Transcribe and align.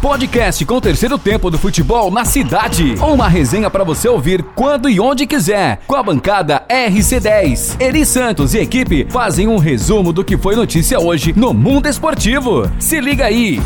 podcast 0.00 0.64
com 0.64 0.76
o 0.76 0.80
terceiro 0.80 1.18
tempo 1.18 1.50
do 1.50 1.58
futebol 1.58 2.10
na 2.10 2.24
cidade. 2.24 2.94
Uma 3.00 3.28
resenha 3.28 3.68
para 3.68 3.84
você 3.84 4.08
ouvir 4.08 4.42
quando 4.54 4.88
e 4.88 4.98
onde 4.98 5.26
quiser. 5.26 5.82
Com 5.86 5.94
a 5.94 6.02
bancada 6.02 6.64
RC10. 6.70 7.78
Eri 7.78 8.06
Santos 8.06 8.54
e 8.54 8.58
equipe 8.60 9.06
fazem 9.10 9.46
um 9.46 9.58
resumo 9.58 10.10
do 10.10 10.24
que 10.24 10.38
foi 10.38 10.56
notícia 10.56 10.98
hoje 10.98 11.34
no 11.36 11.52
mundo 11.52 11.86
esportivo. 11.86 12.62
Se 12.78 12.98
liga 12.98 13.26
aí. 13.26 13.60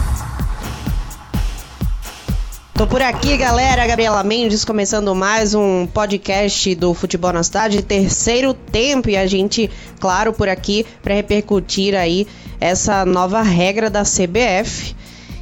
Tô 2.74 2.84
por 2.88 3.00
aqui, 3.00 3.36
galera. 3.36 3.86
Gabriela 3.86 4.24
Mendes 4.24 4.64
começando 4.64 5.14
mais 5.14 5.54
um 5.54 5.86
podcast 5.86 6.74
do 6.74 6.92
Futebol 6.94 7.32
na 7.32 7.44
Cidade, 7.44 7.80
terceiro 7.80 8.52
tempo, 8.52 9.08
e 9.08 9.16
a 9.16 9.28
gente, 9.28 9.70
claro, 10.00 10.32
por 10.32 10.48
aqui 10.48 10.84
para 11.00 11.14
repercutir 11.14 11.94
aí 11.94 12.26
essa 12.60 13.06
nova 13.06 13.40
regra 13.40 13.88
da 13.88 14.02
CBF 14.02 14.96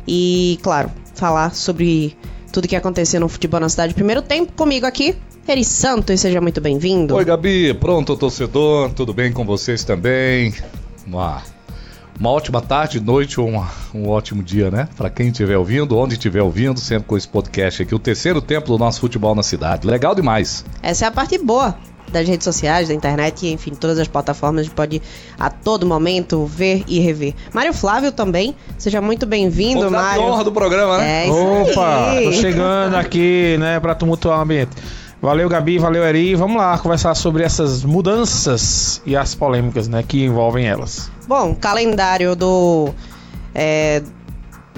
e, 0.06 0.58
claro, 0.62 0.90
falar 1.14 1.54
sobre 1.54 2.16
tudo 2.52 2.68
que 2.68 2.76
aconteceu 2.76 3.20
no 3.20 3.28
futebol 3.28 3.60
na 3.60 3.68
cidade. 3.68 3.94
Primeiro 3.94 4.22
tempo 4.22 4.52
comigo 4.52 4.86
aqui, 4.86 5.16
Eri 5.48 5.64
Santos, 5.64 6.20
seja 6.20 6.40
muito 6.40 6.60
bem-vindo. 6.60 7.14
Oi, 7.14 7.24
Gabi, 7.24 7.74
pronto, 7.74 8.16
torcedor, 8.16 8.90
tudo 8.90 9.12
bem 9.14 9.32
com 9.32 9.44
vocês 9.44 9.82
também? 9.84 10.54
Uma, 11.06 11.42
uma 12.18 12.30
ótima 12.30 12.60
tarde, 12.60 13.00
noite 13.00 13.40
ou 13.40 13.48
um, 13.48 13.64
um 13.94 14.08
ótimo 14.08 14.42
dia, 14.42 14.70
né? 14.70 14.88
Para 14.96 15.08
quem 15.08 15.28
estiver 15.28 15.56
ouvindo, 15.56 15.96
onde 15.96 16.14
estiver 16.14 16.42
ouvindo, 16.42 16.78
sempre 16.78 17.08
com 17.08 17.16
esse 17.16 17.26
podcast 17.26 17.82
aqui, 17.82 17.94
o 17.94 17.98
terceiro 17.98 18.40
tempo 18.40 18.68
do 18.68 18.78
nosso 18.78 19.00
futebol 19.00 19.34
na 19.34 19.42
cidade. 19.42 19.86
Legal 19.86 20.14
demais. 20.14 20.64
Essa 20.82 21.06
é 21.06 21.08
a 21.08 21.10
parte 21.10 21.38
boa 21.38 21.76
das 22.12 22.28
redes 22.28 22.44
sociais, 22.44 22.88
da 22.88 22.94
internet, 22.94 23.46
enfim, 23.48 23.70
todas 23.70 23.98
as 23.98 24.06
plataformas, 24.06 24.60
a 24.60 24.64
gente 24.64 24.74
pode 24.74 25.02
a 25.38 25.50
todo 25.50 25.86
momento 25.86 26.44
ver 26.46 26.84
e 26.86 27.00
rever. 27.00 27.34
Mário 27.52 27.72
Flávio 27.72 28.12
também, 28.12 28.54
seja 28.78 29.00
muito 29.00 29.26
bem-vindo, 29.26 29.90
Mário. 29.90 30.22
honra 30.22 30.44
do 30.44 30.52
programa, 30.52 30.98
né? 30.98 31.24
É 31.24 31.28
isso 31.28 31.72
Opa, 31.72 32.10
aí. 32.10 32.24
tô 32.24 32.32
chegando 32.32 32.94
aqui, 32.94 33.56
né, 33.58 33.80
para 33.80 33.94
tumultuar 33.94 34.38
o 34.38 34.42
ambiente. 34.42 34.70
Valeu, 35.20 35.48
Gabi, 35.48 35.78
valeu, 35.78 36.02
Eri. 36.02 36.34
Vamos 36.34 36.56
lá 36.56 36.76
conversar 36.78 37.14
sobre 37.14 37.44
essas 37.44 37.84
mudanças 37.84 39.00
e 39.06 39.16
as 39.16 39.36
polêmicas, 39.36 39.86
né, 39.86 40.02
que 40.02 40.24
envolvem 40.24 40.66
elas. 40.66 41.10
Bom, 41.28 41.54
calendário 41.54 42.34
do 42.34 42.90
é, 43.54 44.02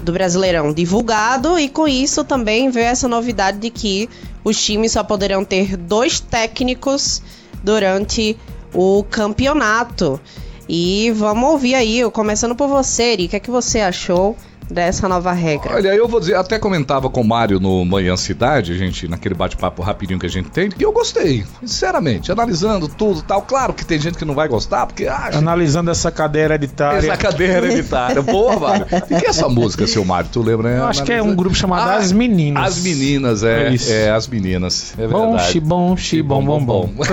do 0.03 0.13
Brasileirão 0.13 0.73
divulgado 0.73 1.59
e 1.59 1.69
com 1.69 1.89
isso 1.89 2.25
também 2.25 2.71
veio 2.71 2.87
essa 2.87 3.09
novidade 3.09 3.59
de 3.59 3.71
que 3.71 4.09
os 4.43 4.63
times 4.63 4.93
só 4.93 5.03
poderão 5.03 5.45
ter 5.45 5.77
dois 5.77 6.21
técnicos 6.21 7.23
durante 7.63 8.37
o 8.73 9.05
campeonato. 9.05 10.21
E 10.69 11.11
vamos 11.13 11.51
ouvir 11.51 11.75
aí, 11.75 12.03
começando 12.11 12.55
por 12.55 12.69
você, 12.69 13.13
Eri, 13.13 13.27
o 13.27 13.29
que 13.29 13.37
é 13.37 13.41
que 13.41 13.51
você 13.51 13.81
achou 13.81 14.37
dessa 14.71 15.09
nova 15.09 15.33
regra? 15.33 15.75
Olha, 15.75 15.89
eu 15.95 16.09
vou 16.09 16.21
dizer, 16.21 16.37
até 16.37 16.59
comentava 16.59 17.09
com 17.11 17.21
o 17.21 17.25
Mário 17.27 17.61
no 17.61 17.85
Manhã 17.85 18.17
Cidade, 18.17 18.77
gente, 18.77 19.07
naquele 19.09 19.35
bate-papo 19.35 19.83
rapidinho 19.83 20.19
que 20.19 20.27
a 20.27 20.31
gente 20.31 20.51
tem, 20.51 20.69
que 20.69 20.85
eu 20.85 20.93
gostei, 20.93 21.45
sinceramente, 21.61 22.31
analisando 22.33 22.89
tudo 22.89 23.21
e 23.21 23.23
tal. 23.23 23.43
Claro 23.43 23.73
que 23.75 23.85
tem 23.85 23.99
gente 24.01 24.17
que 24.19 24.25
não 24.25 24.35
vai 24.35 24.49
gostar, 24.49 24.87
porque 24.87 25.07
acha. 25.07 25.39
Analisando 25.39 25.91
essa 25.91 26.11
cadeira 26.11 26.55
hereditária. 26.55 26.99
Essa 26.99 27.17
cadeira 27.17 27.67
hereditária. 27.67 28.23
Boa, 28.23 28.59
Mário. 28.61 28.87
E 29.11 29.19
que 29.21 29.27
é 29.27 29.31
essa 29.31 29.49
música, 29.49 29.87
seu 29.87 30.05
Mário? 30.05 30.31
Tu 30.33 30.41
lembra, 30.43 30.71
né? 30.71 30.79
Eu 30.79 30.87
acho 30.87 31.03
que 31.05 31.13
é 31.13 31.23
um 31.23 31.35
grupo 31.35 31.55
chamado 31.55 31.89
Ah, 31.89 31.97
As 31.97 32.13
Meninas. 32.13 32.65
As 32.65 32.83
Meninas, 32.83 33.43
é. 33.43 33.65
É 33.69 33.73
isso. 33.73 33.93
É, 33.93 34.11
as 34.11 34.27
Meninas. 34.29 34.95
É 34.99 35.07
Bom, 35.07 35.31
verdade. 35.33 35.53
xibom, 35.53 35.97
xibom, 35.97 36.45
bom, 36.45 36.65
bom. 36.65 36.91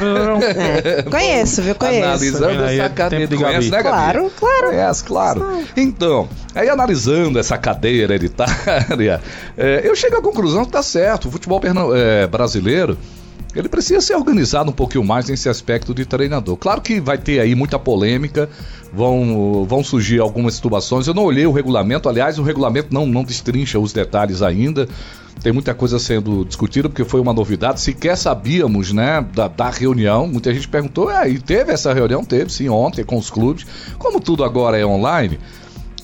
É, 0.41 1.03
conheço, 1.03 1.61
viu? 1.61 1.75
Conheço. 1.75 2.03
Analisando 2.05 2.63
aí? 2.63 2.79
essa 2.79 2.85
É 2.85 2.89
cadeira. 2.89 3.27
Conhece, 3.37 3.69
né, 3.69 3.83
Gabi? 3.83 3.89
Claro, 3.89 4.31
claro. 4.39 4.67
Conhece, 4.67 5.03
claro. 5.03 5.63
Então, 5.75 6.27
aí 6.55 6.69
analisando 6.69 7.39
essa 7.41 7.57
cadeira 7.57 8.13
hereditária, 8.13 9.21
é, 9.57 9.81
eu 9.83 9.95
chego 9.95 10.17
à 10.17 10.21
conclusão 10.21 10.65
que 10.65 10.71
tá 10.71 10.81
certo. 10.81 11.27
O 11.27 11.31
futebol 11.31 11.61
é, 11.95 12.25
brasileiro. 12.27 12.97
Ele 13.53 13.67
precisa 13.67 13.99
ser 13.99 14.15
organizado 14.15 14.69
um 14.69 14.73
pouquinho 14.73 15.03
mais 15.03 15.27
nesse 15.27 15.49
aspecto 15.49 15.93
de 15.93 16.05
treinador. 16.05 16.55
Claro 16.55 16.79
que 16.79 17.01
vai 17.01 17.17
ter 17.17 17.41
aí 17.41 17.53
muita 17.53 17.77
polêmica, 17.77 18.49
vão, 18.93 19.65
vão 19.67 19.83
surgir 19.83 20.21
algumas 20.21 20.53
situações. 20.53 21.05
Eu 21.05 21.13
não 21.13 21.25
olhei 21.25 21.45
o 21.45 21.51
regulamento, 21.51 22.07
aliás, 22.07 22.39
o 22.39 22.43
regulamento 22.43 22.93
não, 22.93 23.05
não 23.05 23.25
destrincha 23.25 23.77
os 23.77 23.91
detalhes 23.91 24.41
ainda. 24.41 24.87
Tem 25.41 25.51
muita 25.51 25.73
coisa 25.73 25.97
sendo 25.97 26.45
discutida 26.45 26.87
porque 26.87 27.03
foi 27.03 27.19
uma 27.19 27.33
novidade. 27.33 27.81
Sequer 27.81 28.15
sabíamos, 28.15 28.93
né, 28.93 29.25
da, 29.33 29.47
da 29.47 29.69
reunião. 29.69 30.27
Muita 30.27 30.53
gente 30.53 30.67
perguntou, 30.67 31.09
ah, 31.09 31.27
e 31.27 31.39
teve 31.39 31.73
essa 31.73 31.93
reunião? 31.93 32.23
Teve, 32.23 32.51
sim, 32.53 32.69
ontem 32.69 33.03
com 33.03 33.17
os 33.17 33.29
clubes. 33.29 33.65
Como 33.97 34.21
tudo 34.21 34.43
agora 34.43 34.77
é 34.77 34.85
online, 34.85 35.39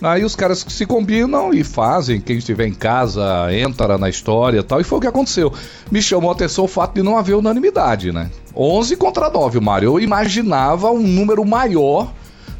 Aí 0.01 0.23
os 0.23 0.35
caras 0.35 0.63
se 0.67 0.85
combinam 0.85 1.53
e 1.53 1.63
fazem, 1.63 2.21
quem 2.21 2.37
estiver 2.37 2.67
em 2.67 2.73
casa 2.73 3.47
entra 3.51 3.97
na 3.97 4.07
história 4.09 4.59
e 4.59 4.63
tal, 4.63 4.79
e 4.79 4.83
foi 4.83 4.99
o 4.99 5.01
que 5.01 5.07
aconteceu. 5.07 5.51
Me 5.89 6.01
chamou 6.01 6.29
a 6.29 6.33
atenção 6.33 6.65
o 6.65 6.67
fato 6.67 6.93
de 6.95 7.01
não 7.01 7.17
haver 7.17 7.35
unanimidade, 7.35 8.11
né? 8.11 8.29
11 8.55 8.95
contra 8.95 9.29
9, 9.29 9.59
Mário. 9.59 9.87
Eu 9.87 9.99
imaginava 9.99 10.91
um 10.91 11.01
número 11.01 11.43
maior 11.43 12.11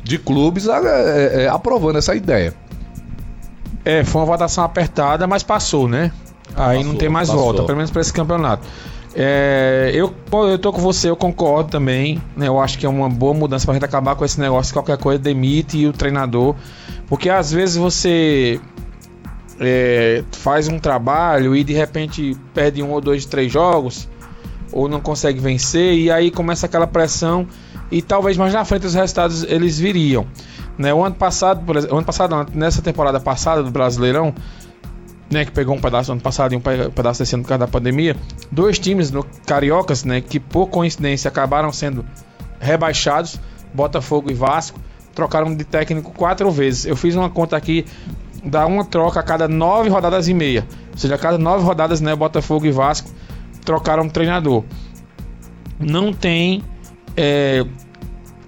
de 0.04 0.18
clubes 0.18 0.68
é, 0.68 0.72
é, 0.72 1.44
é, 1.44 1.48
aprovando 1.48 1.98
essa 1.98 2.16
ideia. 2.16 2.54
É, 3.86 4.04
foi 4.04 4.22
uma 4.22 4.28
votação 4.28 4.64
apertada, 4.64 5.28
mas 5.28 5.44
passou, 5.44 5.88
né? 5.88 6.12
Aí 6.56 6.78
Passou, 6.78 6.92
não 6.92 6.96
tem 6.96 7.10
mais 7.10 7.30
passou. 7.30 7.44
volta, 7.44 7.64
pelo 7.64 7.78
menos 7.78 7.92
para 7.92 8.02
esse 8.02 8.14
campeonato. 8.14 8.66
É, 9.20 9.90
eu, 9.96 10.14
eu 10.32 10.60
tô 10.60 10.72
com 10.72 10.80
você, 10.80 11.10
eu 11.10 11.16
concordo 11.16 11.72
também. 11.72 12.22
Né, 12.36 12.48
eu 12.48 12.60
acho 12.60 12.78
que 12.78 12.86
é 12.86 12.90
uma 12.90 13.10
boa 13.10 13.34
mudança 13.34 13.66
pra 13.66 13.74
gente 13.74 13.84
acabar 13.84 14.16
com 14.16 14.24
esse 14.24 14.40
negócio. 14.40 14.72
Qualquer 14.72 15.00
coisa 15.00 15.18
demite 15.18 15.88
o 15.88 15.92
treinador. 15.92 16.56
Porque 17.08 17.28
às 17.28 17.52
vezes 17.52 17.78
você 17.78 18.62
é, 19.60 20.24
faz 20.32 20.68
um 20.68 20.78
trabalho 20.78 21.56
e 21.56 21.64
de 21.64 21.74
repente 21.74 22.38
perde 22.54 22.84
um 22.84 22.92
ou 22.92 23.02
dois, 23.02 23.26
três 23.26 23.52
jogos, 23.52 24.08
ou 24.72 24.88
não 24.88 25.02
consegue 25.02 25.40
vencer, 25.40 25.96
e 25.96 26.12
aí 26.12 26.30
começa 26.30 26.68
aquela 26.68 26.86
pressão. 26.86 27.48
E 27.90 28.04
talvez 28.04 28.38
mais 28.38 28.54
na 28.54 28.66
frente 28.66 28.86
os 28.86 28.94
resultados 28.94 29.44
eles 29.44 29.80
viriam. 29.80 30.28
Né, 30.78 30.94
o 30.94 31.04
ano 31.04 31.16
passado, 31.16 31.66
por 31.66 31.76
exemplo, 31.76 31.98
ano 31.98 32.06
passado, 32.06 32.46
nessa 32.54 32.84
temporada 32.84 33.20
passada 33.20 33.64
do 33.64 33.72
Brasileirão, 33.72 34.36
né, 35.30 35.46
que 35.46 35.52
pegou 35.52 35.76
um 35.76 35.82
pedaço 35.82 36.12
ano 36.12 36.22
passado 36.22 36.54
e 36.54 36.56
um 36.58 36.60
pe- 36.62 36.90
pedaço 36.90 37.20
desse 37.20 37.36
ano 37.36 37.44
por 37.44 37.50
causa 37.50 37.60
da 37.60 37.68
pandemia, 37.68 38.16
dois 38.52 38.80
times 38.80 39.12
no 39.12 39.24
Cariocas, 39.46 40.04
né, 40.04 40.22
que 40.22 40.40
por 40.40 40.68
coincidência 40.68 41.28
acabaram 41.28 41.72
sendo 41.72 42.06
rebaixados, 42.60 43.40
Botafogo 43.74 44.32
e 44.32 44.34
Vasco, 44.34 44.80
trocaram 45.14 45.56
de 45.56 45.64
técnico 45.64 46.12
quatro 46.12 46.50
vezes. 46.52 46.86
Eu 46.86 46.96
fiz 46.96 47.16
uma 47.16 47.30
conta 47.30 47.58
aqui, 47.58 47.86
dá 48.44 48.66
uma 48.66 48.86
troca 48.86 49.20
a 49.20 49.24
cada 49.24 49.48
nove 49.48 49.90
rodadas 49.90 50.28
e 50.28 50.34
meia. 50.34 50.66
Ou 50.92 50.98
seja, 50.98 51.16
a 51.16 51.18
cada 51.18 51.38
nove 51.38 51.64
rodadas, 51.64 52.02
né, 52.02 52.16
Botafogo 52.16 52.66
e 52.66 52.72
Vasco 52.72 53.10
trocaram 53.66 54.08
treinador. 54.08 54.64
Não 55.80 56.14
tem 56.14 56.64
é, 57.16 57.66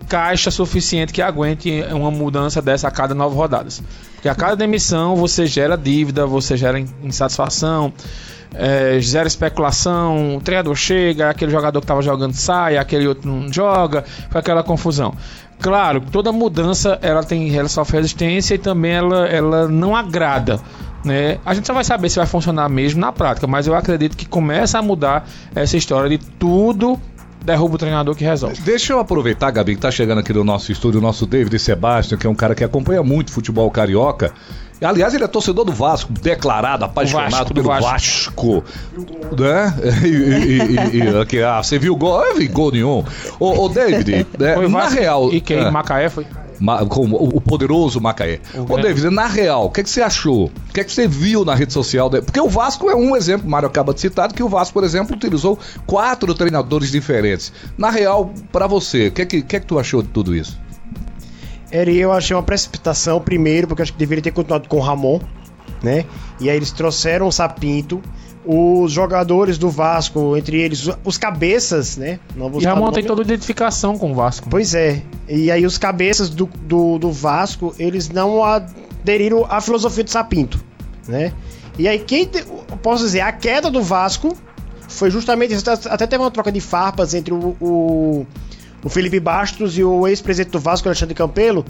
caixa 0.08 0.50
suficiente 0.50 1.12
que 1.12 1.22
aguente 1.22 1.84
uma 1.92 2.10
mudança 2.10 2.62
dessa 2.62 2.88
a 2.88 2.92
cada 2.92 3.14
nove 3.14 3.36
rodadas. 3.36 3.84
Porque 4.20 4.28
a 4.28 4.36
cada 4.36 4.54
demissão 4.54 5.16
você 5.16 5.46
gera 5.46 5.78
dívida, 5.78 6.26
você 6.26 6.58
gera 6.58 6.78
insatisfação, 7.02 7.94
é, 8.54 9.00
gera 9.00 9.30
especulação, 9.30 10.36
o 10.36 10.42
treinador 10.42 10.76
chega, 10.76 11.30
aquele 11.30 11.50
jogador 11.50 11.80
que 11.80 11.86
estava 11.86 12.02
jogando 12.02 12.34
sai, 12.34 12.76
aquele 12.76 13.08
outro 13.08 13.32
não 13.32 13.52
joga, 13.52 14.02
fica 14.02 14.40
aquela 14.40 14.62
confusão. 14.62 15.14
Claro, 15.62 16.02
toda 16.12 16.34
mudança 16.34 17.00
ela 17.02 17.24
tem 17.24 17.56
ela 17.56 17.70
sofre 17.70 17.96
resistência 17.96 18.56
e 18.56 18.58
também 18.58 18.92
ela, 18.92 19.26
ela 19.28 19.70
não 19.70 19.96
agrada. 19.96 20.60
Né? 21.06 21.38
A 21.46 21.54
gente 21.54 21.66
só 21.66 21.74
vai 21.74 21.86
saber 21.86 22.10
se 22.10 22.18
vai 22.18 22.28
funcionar 22.28 22.68
mesmo 22.68 23.00
na 23.00 23.14
prática, 23.14 23.48
mas 23.48 23.68
eu 23.68 23.74
acredito 23.74 24.18
que 24.18 24.26
começa 24.26 24.80
a 24.80 24.82
mudar 24.82 25.26
essa 25.56 25.78
história 25.78 26.10
de 26.10 26.18
tudo 26.18 27.00
derruba 27.44 27.76
o 27.76 27.78
treinador 27.78 28.16
que 28.16 28.24
resolve. 28.24 28.60
Deixa 28.62 28.94
eu 28.94 29.00
aproveitar, 29.00 29.52
Gabi, 29.52 29.76
que 29.76 29.82
tá 29.82 29.92
chegando 29.92 30.20
aqui 30.20 30.34
no 30.34 30.44
nosso 30.44 30.72
estúdio, 30.72 31.00
o 31.00 31.04
nosso 31.04 31.26
David 31.26 31.58
Sebastian, 31.60 32.18
que 32.18 32.28
é 32.28 32.30
um 32.30 32.36
cara 32.36 32.54
que 32.56 32.64
acompanha 32.64 33.02
muito 33.04 33.32
futebol 33.32 33.70
carioca. 33.72 34.32
Aliás, 34.82 35.14
ele 35.14 35.26
é 35.26 35.28
torcedor 35.28 35.66
do 35.66 35.74
Vasco, 35.74 36.10
declarado, 36.22 36.86
apaixonado 36.86 37.32
Vasco, 37.32 37.54
pelo 37.54 37.68
Vasco. 37.68 38.64
Né? 39.38 39.74
E, 40.04 40.08
e- 40.08 40.98
e- 40.98 41.04
e- 41.12 41.22
aqui, 41.22 41.42
ah, 41.44 41.62
você 41.62 41.78
viu 41.78 41.94
o 41.94 41.98
gol? 41.98 42.24
Eu 42.24 42.38
vi 42.38 42.48
gol 42.48 42.72
nenhum. 42.72 43.04
Ô, 43.40 43.66
ô 43.66 43.68
David, 43.70 44.26
né, 44.40 44.56
Foi 44.56 44.68
na 44.70 44.80
Vasco 44.80 45.00
real. 45.00 45.34
E 45.34 45.42
quem? 45.42 45.58
é, 45.60 45.70
Macaé 45.70 46.10
foi? 46.10 46.26
Como 46.90 47.16
o, 47.16 47.40
poderoso 47.40 48.02
Macaé. 48.02 48.40
O 48.56 48.74
Ô. 48.74 48.78
David, 48.78 49.10
na 49.10 49.28
real, 49.28 49.66
o 49.66 49.70
que, 49.70 49.82
é 49.82 49.84
que 49.84 49.90
você 49.90 50.02
achou? 50.02 50.46
O 50.46 50.74
que, 50.74 50.82
é 50.82 50.84
que 50.84 50.92
você 50.92 51.08
viu 51.08 51.46
na 51.46 51.56
rede 51.56 51.72
social? 51.74 52.10
da- 52.10 52.22
Porque 52.22 52.40
o 52.40 52.50
Vasco 52.50 52.90
é 52.90 52.96
um 52.96 53.16
exemplo, 53.16 53.48
o 53.48 53.50
Mário 53.50 53.68
acaba 53.68 53.94
de 53.94 54.02
citar, 54.02 54.32
que 54.34 54.44
o 54.44 54.50
Vasco, 54.50 54.74
por 54.74 54.84
exemplo, 54.84 55.16
utilizou 55.16 55.58
quatro 55.86 56.34
treinadores 56.34 56.92
diferentes. 56.92 57.52
Na 57.78 57.90
real, 57.90 58.32
pra 58.52 58.68
você, 58.68 59.08
o 59.08 59.12
que, 59.12 59.22
é 59.22 59.26
que, 59.26 59.42
que 59.42 59.56
é 59.56 59.60
que 59.60 59.66
tu 59.66 59.80
achou 59.80 60.02
de 60.04 60.10
tudo 60.10 60.36
isso? 60.36 60.60
Eri, 61.72 61.98
eu 61.98 62.12
achei 62.12 62.36
uma 62.36 62.44
precipitação, 62.44 63.22
primeiro, 63.22 63.68
porque 63.68 63.82
eu 63.82 63.84
acho 63.84 63.94
que 63.94 64.00
deveria 64.00 64.24
ter 64.24 64.32
continuado 64.32 64.68
com 64.68 64.78
o 64.78 64.82
Ramon, 64.82 65.20
né? 65.84 66.06
E 66.40 66.50
aí 66.50 66.58
eles 66.58 66.72
trouxeram 66.72 67.28
o 67.28 67.32
Sapinto, 67.32 68.02
os 68.46 68.92
jogadores 68.92 69.58
do 69.58 69.70
Vasco, 69.70 70.36
entre 70.38 70.58
eles 70.62 70.90
os- 71.04 71.18
cabeças, 71.18 71.98
né? 71.98 72.20
Não 72.36 72.50
vou 72.50 72.62
E 72.62 72.66
Ramon 72.66 72.92
tem 72.92 73.04
toda 73.04 73.22
identificação 73.22 73.98
com 73.98 74.12
o 74.12 74.16
Vasco. 74.16 74.48
Pois 74.50 74.74
é. 74.74 75.02
E 75.28 75.52
aí 75.52 75.66
os 75.66 75.78
cabeças 75.78 76.30
do, 76.30 76.50
do, 76.62 76.98
do 76.98 77.12
Vasco, 77.12 77.76
eles 77.78 78.10
não 78.10 78.44
aderiram 78.44 79.46
à 79.50 79.60
filosofia 79.62 80.04
do 80.04 80.10
Sapinto, 80.10 80.60
né? 81.08 81.34
E 81.78 81.88
aí, 81.88 82.00
quem 82.00 82.26
te, 82.26 82.44
posso 82.82 83.04
dizer, 83.04 83.22
a 83.22 83.32
queda 83.32 83.70
do 83.72 83.82
Vasco 83.82 84.36
foi 84.88 85.10
justamente. 85.10 85.54
Até 85.90 86.08
teve 86.08 86.22
uma 86.22 86.32
troca 86.32 86.52
de 86.52 86.60
farpas 86.60 87.14
entre 87.14 87.34
o, 87.34 87.56
o, 87.62 88.26
o 88.84 88.90
Felipe 88.90 89.20
Bastos 89.20 89.78
e 89.78 89.84
o 89.84 90.06
ex-presidente 90.08 90.52
do 90.52 90.60
Vasco, 90.60 90.88
Alexandre 90.90 91.16
Campelo, 91.16 91.64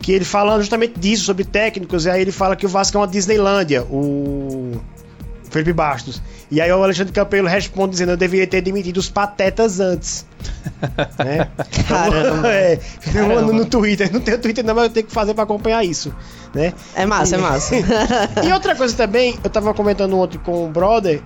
que 0.00 0.12
ele 0.12 0.24
falando 0.24 0.60
justamente 0.60 0.98
disso, 1.00 1.24
sobre 1.24 1.44
técnicos, 1.44 2.04
e 2.04 2.10
aí 2.10 2.20
ele 2.20 2.30
fala 2.32 2.54
que 2.54 2.64
o 2.66 2.68
Vasco 2.68 2.96
é 2.96 3.00
uma 3.00 3.08
Disneylândia, 3.08 3.82
o 3.84 4.72
Felipe 5.50 5.72
Bastos. 5.72 6.22
E 6.50 6.60
aí 6.60 6.70
o 6.70 6.82
Alexandre 6.82 7.12
Campelo 7.12 7.48
responde 7.48 7.92
dizendo 7.92 8.12
eu 8.12 8.16
deveria 8.16 8.46
ter 8.46 8.60
demitido 8.60 8.98
os 8.98 9.08
patetas 9.08 9.80
antes. 9.80 10.26
né? 11.18 11.48
Caramba. 11.88 12.48
é, 12.52 12.80
Caramba. 13.12 13.42
No, 13.42 13.52
no 13.52 13.66
Twitter. 13.66 14.12
Não 14.12 14.20
tenho 14.20 14.38
Twitter 14.38 14.64
não, 14.64 14.74
mas 14.74 14.84
eu 14.84 14.90
tenho 14.90 15.06
que 15.06 15.12
fazer 15.12 15.34
pra 15.34 15.44
acompanhar 15.44 15.84
isso. 15.84 16.14
Né? 16.54 16.72
É 16.94 17.06
massa, 17.06 17.36
é 17.36 17.38
massa. 17.38 17.74
E 18.44 18.52
outra 18.52 18.74
coisa 18.74 18.96
também, 18.96 19.38
eu 19.42 19.50
tava 19.50 19.72
comentando 19.74 20.18
ontem 20.18 20.38
com 20.38 20.66
o 20.66 20.68
brother, 20.68 21.22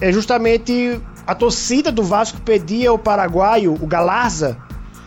é 0.00 0.12
justamente 0.12 1.00
a 1.26 1.34
torcida 1.34 1.92
do 1.92 2.02
Vasco 2.02 2.40
pedia 2.40 2.92
o 2.92 2.98
paraguaio, 2.98 3.74
o 3.74 3.86
Galarza, 3.86 4.56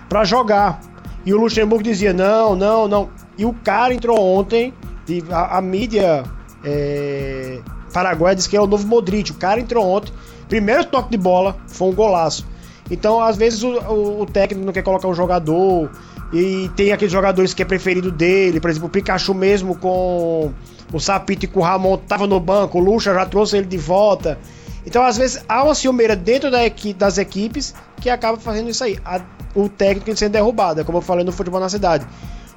pra 0.08 0.24
jogar. 0.24 0.80
E 1.26 1.34
o 1.34 1.38
Luxemburgo 1.38 1.84
dizia: 1.84 2.14
não, 2.14 2.56
não, 2.56 2.88
não. 2.88 3.10
E 3.38 3.46
o 3.46 3.54
cara 3.54 3.94
entrou 3.94 4.20
ontem, 4.20 4.74
e 5.08 5.24
a, 5.30 5.58
a 5.58 5.62
mídia 5.62 6.24
é, 6.64 7.60
paraguaia 7.94 8.36
disse 8.36 8.50
que 8.50 8.58
é 8.58 8.62
o 8.62 8.68
novo 8.68 8.86
Modric. 8.88 9.32
O 9.32 9.36
cara 9.36 9.60
entrou 9.60 9.88
ontem, 9.88 10.12
primeiro 10.50 10.84
toque 10.86 11.10
de 11.12 11.18
bola, 11.18 11.56
foi 11.68 11.88
um 11.90 11.94
golaço. 11.94 12.46
Então, 12.92 13.22
às 13.22 13.38
vezes, 13.38 13.64
o, 13.64 13.70
o- 13.70 14.22
o 14.22 14.26
técnico 14.26 14.66
não 14.66 14.74
quer 14.74 14.84
colocar 14.84 15.08
um 15.08 15.14
jogador. 15.14 15.90
E 16.34 16.70
tem 16.76 16.92
aqueles 16.92 17.12
jogadores 17.12 17.54
que 17.54 17.62
é 17.62 17.66
preferido 17.66 18.12
dele, 18.12 18.60
por 18.60 18.70
exemplo, 18.70 18.88
o 18.88 18.92
Pikachu 18.92 19.34
mesmo 19.36 19.76
com 19.78 20.52
o 20.92 21.00
Sapito 21.00 21.46
e 21.46 21.48
com 21.48 21.60
o 21.60 21.64
Ramon 21.64 21.96
tava 21.98 22.26
no 22.26 22.40
banco, 22.40 22.80
o 22.80 22.82
Lucha 22.82 23.14
já 23.14 23.24
trouxe 23.26 23.58
ele 23.58 23.68
de 23.68 23.78
volta. 23.78 24.38
Então, 24.86 25.04
às 25.04 25.16
vezes, 25.16 25.44
há 25.48 25.64
uma 25.64 25.76
ciumeira 25.76 26.16
dentro 26.16 26.50
da 26.52 26.58
das 26.98 27.18
equipes 27.20 27.74
que 28.02 28.10
acaba 28.10 28.38
fazendo 28.40 28.70
isso 28.70 28.84
aí. 28.84 28.98
A- 29.06 29.22
o 29.56 29.70
técnico 29.70 30.18
sendo 30.18 30.32
derrubado, 30.32 30.82
é 30.82 30.84
como 30.84 30.98
eu 30.98 31.02
falei 31.04 31.24
no 31.24 31.32
futebol 31.32 31.60
na 31.60 31.70
cidade. 31.70 32.06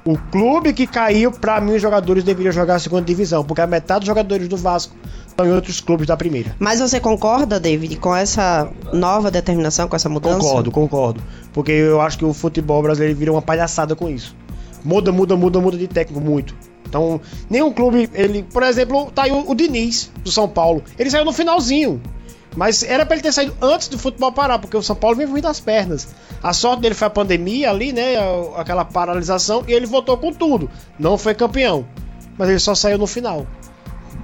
O 0.03 0.17
clube 0.31 0.73
que 0.73 0.87
caiu, 0.87 1.31
pra 1.31 1.61
mim, 1.61 1.75
os 1.75 1.81
jogadores 1.81 2.23
deveriam 2.23 2.51
jogar 2.51 2.75
a 2.75 2.79
segunda 2.79 3.03
divisão, 3.03 3.43
porque 3.43 3.61
a 3.61 3.67
metade 3.67 3.99
dos 4.01 4.07
jogadores 4.07 4.47
do 4.47 4.57
Vasco 4.57 4.95
em 5.45 5.51
outros 5.51 5.79
clubes 5.79 6.07
da 6.07 6.17
primeira. 6.17 6.55
Mas 6.59 6.79
você 6.79 6.99
concorda, 6.99 7.59
David, 7.59 7.97
com 7.97 8.15
essa 8.15 8.69
nova 8.93 9.29
determinação, 9.29 9.87
com 9.87 9.95
essa 9.95 10.09
mudança? 10.09 10.39
Concordo, 10.39 10.71
concordo. 10.71 11.23
Porque 11.53 11.71
eu 11.71 12.01
acho 12.01 12.17
que 12.17 12.25
o 12.25 12.33
futebol 12.33 12.81
brasileiro 12.81 13.17
vira 13.17 13.31
uma 13.31 13.41
palhaçada 13.41 13.95
com 13.95 14.09
isso. 14.09 14.35
Muda, 14.83 15.11
muda, 15.11 15.35
muda, 15.35 15.59
muda 15.59 15.77
de 15.77 15.87
técnico 15.87 16.23
muito. 16.23 16.55
Então, 16.87 17.19
nenhum 17.49 17.71
clube, 17.71 18.09
ele, 18.13 18.43
por 18.43 18.63
exemplo, 18.63 19.11
tá 19.11 19.23
aí 19.23 19.31
o, 19.31 19.51
o 19.51 19.53
Diniz, 19.53 20.09
do 20.23 20.31
São 20.31 20.47
Paulo. 20.47 20.83
Ele 20.97 21.09
saiu 21.09 21.25
no 21.25 21.33
finalzinho. 21.33 22.01
Mas 22.55 22.81
era 22.81 23.05
pra 23.05 23.15
ele 23.15 23.21
ter 23.21 23.31
saído 23.31 23.53
antes 23.61 23.87
do 23.87 23.99
futebol 23.99 24.31
parar, 24.31 24.57
porque 24.57 24.75
o 24.75 24.81
São 24.81 24.95
Paulo 24.95 25.15
vem 25.15 25.27
ruim 25.27 25.41
das 25.41 25.59
pernas. 25.59 26.07
A 26.41 26.53
sorte 26.53 26.81
dele 26.81 26.95
foi 26.95 27.05
a 27.05 27.11
pandemia 27.11 27.69
ali, 27.69 27.93
né? 27.93 28.15
Aquela 28.55 28.83
paralisação, 28.83 29.63
e 29.67 29.73
ele 29.73 29.85
voltou 29.85 30.17
com 30.17 30.33
tudo. 30.33 30.67
Não 30.97 31.17
foi 31.17 31.35
campeão. 31.35 31.85
Mas 32.37 32.49
ele 32.49 32.59
só 32.59 32.73
saiu 32.73 32.97
no 32.97 33.05
final. 33.05 33.45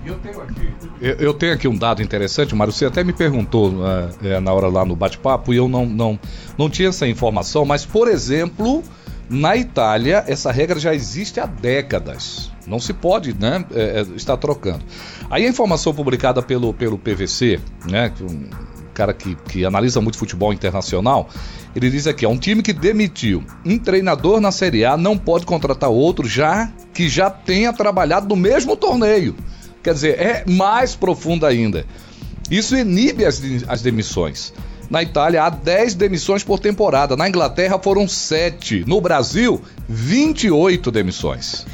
Eu 0.06 0.16
tenho 0.20 0.42
aqui. 0.42 0.74
Eu, 1.02 1.34
tenho 1.34 1.54
aqui 1.54 1.68
um 1.68 1.78
dado 1.78 2.02
interessante, 2.02 2.54
Mário. 2.56 2.74
Você 2.74 2.86
até 2.86 3.04
me 3.04 3.14
perguntou 3.14 3.74
eh, 3.86 4.10
eh, 4.24 4.40
na 4.40 4.52
hora 4.52 4.68
lá 4.68 4.86
no 4.86 4.96
bate-papo 4.96 5.54
e 5.54 5.58
eu 5.58 5.68
não, 5.68 5.86
não, 5.86 6.20
não 6.58 6.70
tinha 6.70 6.90
essa 6.90 7.08
informação, 7.08 7.66
mas, 7.66 7.86
por 7.86 8.08
exemplo, 8.08 8.84
na 9.30 9.56
Itália, 9.56 10.24
essa 10.28 10.52
regra 10.52 10.80
já 10.80 10.94
existe 10.94 11.40
há 11.40 11.46
décadas. 11.46 12.52
Não 12.68 12.80
se 12.80 12.94
pode 12.94 13.34
né, 13.34 13.66
eh, 13.74 14.06
estar 14.16 14.38
trocando. 14.38 14.84
Aí 15.30 15.46
a 15.46 15.50
informação 15.50 15.94
publicada 15.94 16.42
pelo, 16.42 16.74
pelo 16.74 16.98
PVC, 16.98 17.60
né, 17.86 18.10
que 18.10 18.24
um 18.24 18.50
cara 18.94 19.14
que, 19.14 19.36
que 19.36 19.66
analisa 19.66 20.00
muito 20.00 20.18
futebol 20.18 20.54
internacional, 20.54 21.30
ele 21.76 21.90
diz 21.90 22.08
aqui: 22.08 22.26
ó, 22.26 22.30
um 22.30 22.38
time 22.38 22.62
que 22.62 22.72
demitiu 22.72 23.44
um 23.66 23.78
treinador 23.78 24.40
na 24.40 24.52
Série 24.52 24.86
A 24.86 24.96
não 24.96 25.18
pode 25.18 25.46
contratar 25.46 25.90
outro 25.90 26.28
já 26.28 26.72
que 26.94 27.10
já 27.10 27.30
tenha 27.30 27.74
trabalhado 27.74 28.28
no 28.28 28.36
mesmo 28.36 28.76
torneio. 28.76 29.36
Quer 29.84 29.94
dizer, 29.94 30.20
é 30.20 30.44
mais 30.48 30.96
profundo 30.96 31.46
ainda. 31.46 31.86
Isso 32.50 32.76
inibe 32.76 33.26
as, 33.26 33.42
as 33.68 33.82
demissões. 33.82 34.54
Na 34.90 35.02
Itália 35.02 35.44
há 35.44 35.50
10 35.50 35.96
demissões 35.96 36.44
por 36.44 36.60
temporada. 36.60 37.16
Na 37.16 37.28
Inglaterra 37.28 37.80
foram 37.80 38.08
7. 38.08 38.84
No 38.88 39.02
Brasil, 39.02 39.62
28 39.90 40.92
demissões. 40.92 41.66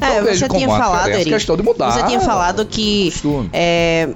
É, 0.00 0.20
Então, 0.20 0.34
você 0.34 0.48
tinha 0.48 0.68
falado, 0.68 0.98
diferença, 0.98 1.20
Eri, 1.20 1.30
questão 1.30 1.56
de 1.56 1.62
mudar 1.62 1.90
Você 1.90 2.04
tinha 2.04 2.20
falado 2.20 2.64
que 2.64 3.12
é, 3.52 4.08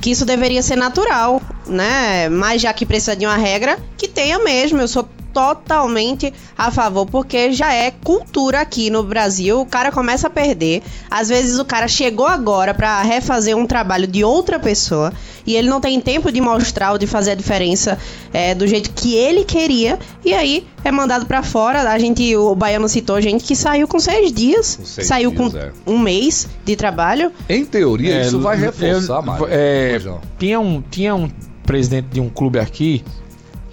que 0.00 0.10
isso 0.10 0.24
deveria 0.24 0.62
ser 0.62 0.76
natural, 0.76 1.42
né? 1.66 2.28
Mas 2.28 2.62
já 2.62 2.72
que 2.72 2.86
precisa 2.86 3.16
de 3.16 3.26
uma 3.26 3.36
regra, 3.36 3.78
que 3.96 4.06
tenha 4.06 4.38
mesmo. 4.38 4.78
Eu 4.80 4.86
sou 4.86 5.08
totalmente 5.36 6.32
a 6.56 6.70
favor, 6.70 7.04
porque 7.06 7.52
já 7.52 7.72
é 7.74 7.90
cultura 7.90 8.60
aqui 8.62 8.88
no 8.88 9.02
Brasil. 9.02 9.60
O 9.60 9.66
cara 9.66 9.92
começa 9.92 10.28
a 10.28 10.30
perder. 10.30 10.82
Às 11.10 11.28
vezes 11.28 11.58
o 11.58 11.64
cara 11.64 11.86
chegou 11.86 12.26
agora 12.26 12.72
pra 12.72 13.02
refazer 13.02 13.54
um 13.54 13.66
trabalho 13.66 14.06
de 14.06 14.24
outra 14.24 14.58
pessoa 14.58 15.12
e 15.46 15.54
ele 15.54 15.68
não 15.68 15.78
tem 15.80 16.00
tempo 16.00 16.32
de 16.32 16.40
mostrar 16.40 16.92
ou 16.92 16.98
de 16.98 17.06
fazer 17.06 17.32
a 17.32 17.34
diferença 17.34 17.98
é, 18.32 18.54
do 18.54 18.66
jeito 18.66 18.90
que 18.92 19.14
ele 19.14 19.44
queria. 19.44 19.98
E 20.24 20.32
aí 20.32 20.66
é 20.82 20.90
mandado 20.90 21.26
pra 21.26 21.42
fora. 21.42 21.82
A 21.90 21.98
gente, 21.98 22.34
o 22.34 22.54
Baiano 22.54 22.88
citou 22.88 23.20
gente 23.20 23.44
que 23.44 23.54
saiu 23.54 23.86
com 23.86 23.98
seis 24.00 24.32
dias, 24.32 24.76
Com 24.76 24.84
seis 24.86 25.06
saiu 25.06 25.30
dias, 25.30 25.52
com 25.52 25.58
é. 25.58 25.70
um 25.86 25.98
mês 25.98 26.48
de 26.64 26.74
trabalho. 26.76 27.30
Em 27.48 27.64
teoria, 27.64 28.14
É, 28.14 28.26
isso 28.26 28.40
vai 28.40 28.56
eu- 28.56 28.60
reforçar 28.62 29.20
mais. 29.20 29.42
é, 29.50 29.98
não. 30.02 30.20
tinha, 30.38 30.58
um, 30.58 30.82
tinha 30.90 31.14
um 31.14 31.28
presidente 31.64 32.06
de 32.12 32.20
um 32.20 32.28
clube 32.30 32.58
aqui, 32.58 33.04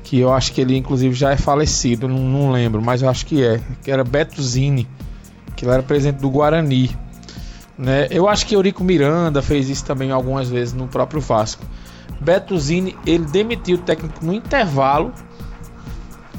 que 0.03 0.19
eu 0.19 0.31
acho 0.33 0.51
que 0.51 0.61
ele 0.61 0.75
inclusive 0.75 1.15
já 1.15 1.31
é 1.31 1.37
falecido, 1.37 2.07
não, 2.07 2.19
não 2.19 2.51
lembro, 2.51 2.81
mas 2.81 3.01
eu 3.01 3.09
acho 3.09 3.25
que 3.25 3.43
é, 3.43 3.61
que 3.81 3.89
era 3.89 4.03
Beto 4.03 4.41
Zini, 4.43 4.87
que 5.55 5.65
ele 5.65 5.71
era 5.71 5.81
presidente 5.81 6.19
do 6.19 6.29
Guarani. 6.29 6.95
Né? 7.77 8.07
Eu 8.11 8.27
acho 8.27 8.45
que 8.45 8.55
Eurico 8.55 8.83
Miranda 8.83 9.41
fez 9.41 9.69
isso 9.69 9.85
também 9.85 10.11
algumas 10.11 10.49
vezes 10.49 10.73
no 10.73 10.87
próprio 10.87 11.21
Vasco. 11.21 11.65
Beto 12.19 12.57
Zini, 12.57 12.95
ele 13.05 13.25
demitiu 13.25 13.77
o 13.77 13.79
técnico 13.79 14.23
no 14.23 14.33
intervalo 14.33 15.11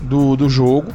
do, 0.03 0.37
do 0.37 0.49
jogo, 0.49 0.93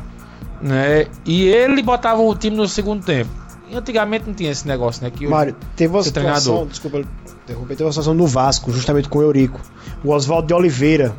né? 0.62 1.08
E 1.26 1.48
ele 1.48 1.82
botava 1.84 2.22
o 2.22 2.36
time 2.36 2.56
no 2.56 2.68
segundo 2.68 3.04
tempo. 3.04 3.30
E 3.70 3.76
antigamente 3.76 4.26
não 4.28 4.34
tinha 4.34 4.50
esse 4.50 4.68
negócio, 4.68 5.04
né? 5.04 5.12
Que 5.12 5.28
Mário, 5.28 5.56
teve 5.76 5.94
uma 5.94 6.02
situação, 6.02 6.42
treinador. 6.42 6.68
desculpa 6.68 7.02
interromper, 7.44 7.76
teve 7.76 7.84
uma 7.84 7.92
situação 7.92 8.14
no 8.14 8.26
Vasco, 8.26 8.72
justamente 8.72 9.08
com 9.08 9.20
o 9.20 9.22
Eurico. 9.22 9.60
O 10.04 10.12
Oswaldo 10.12 10.48
de 10.48 10.54
Oliveira, 10.54 11.16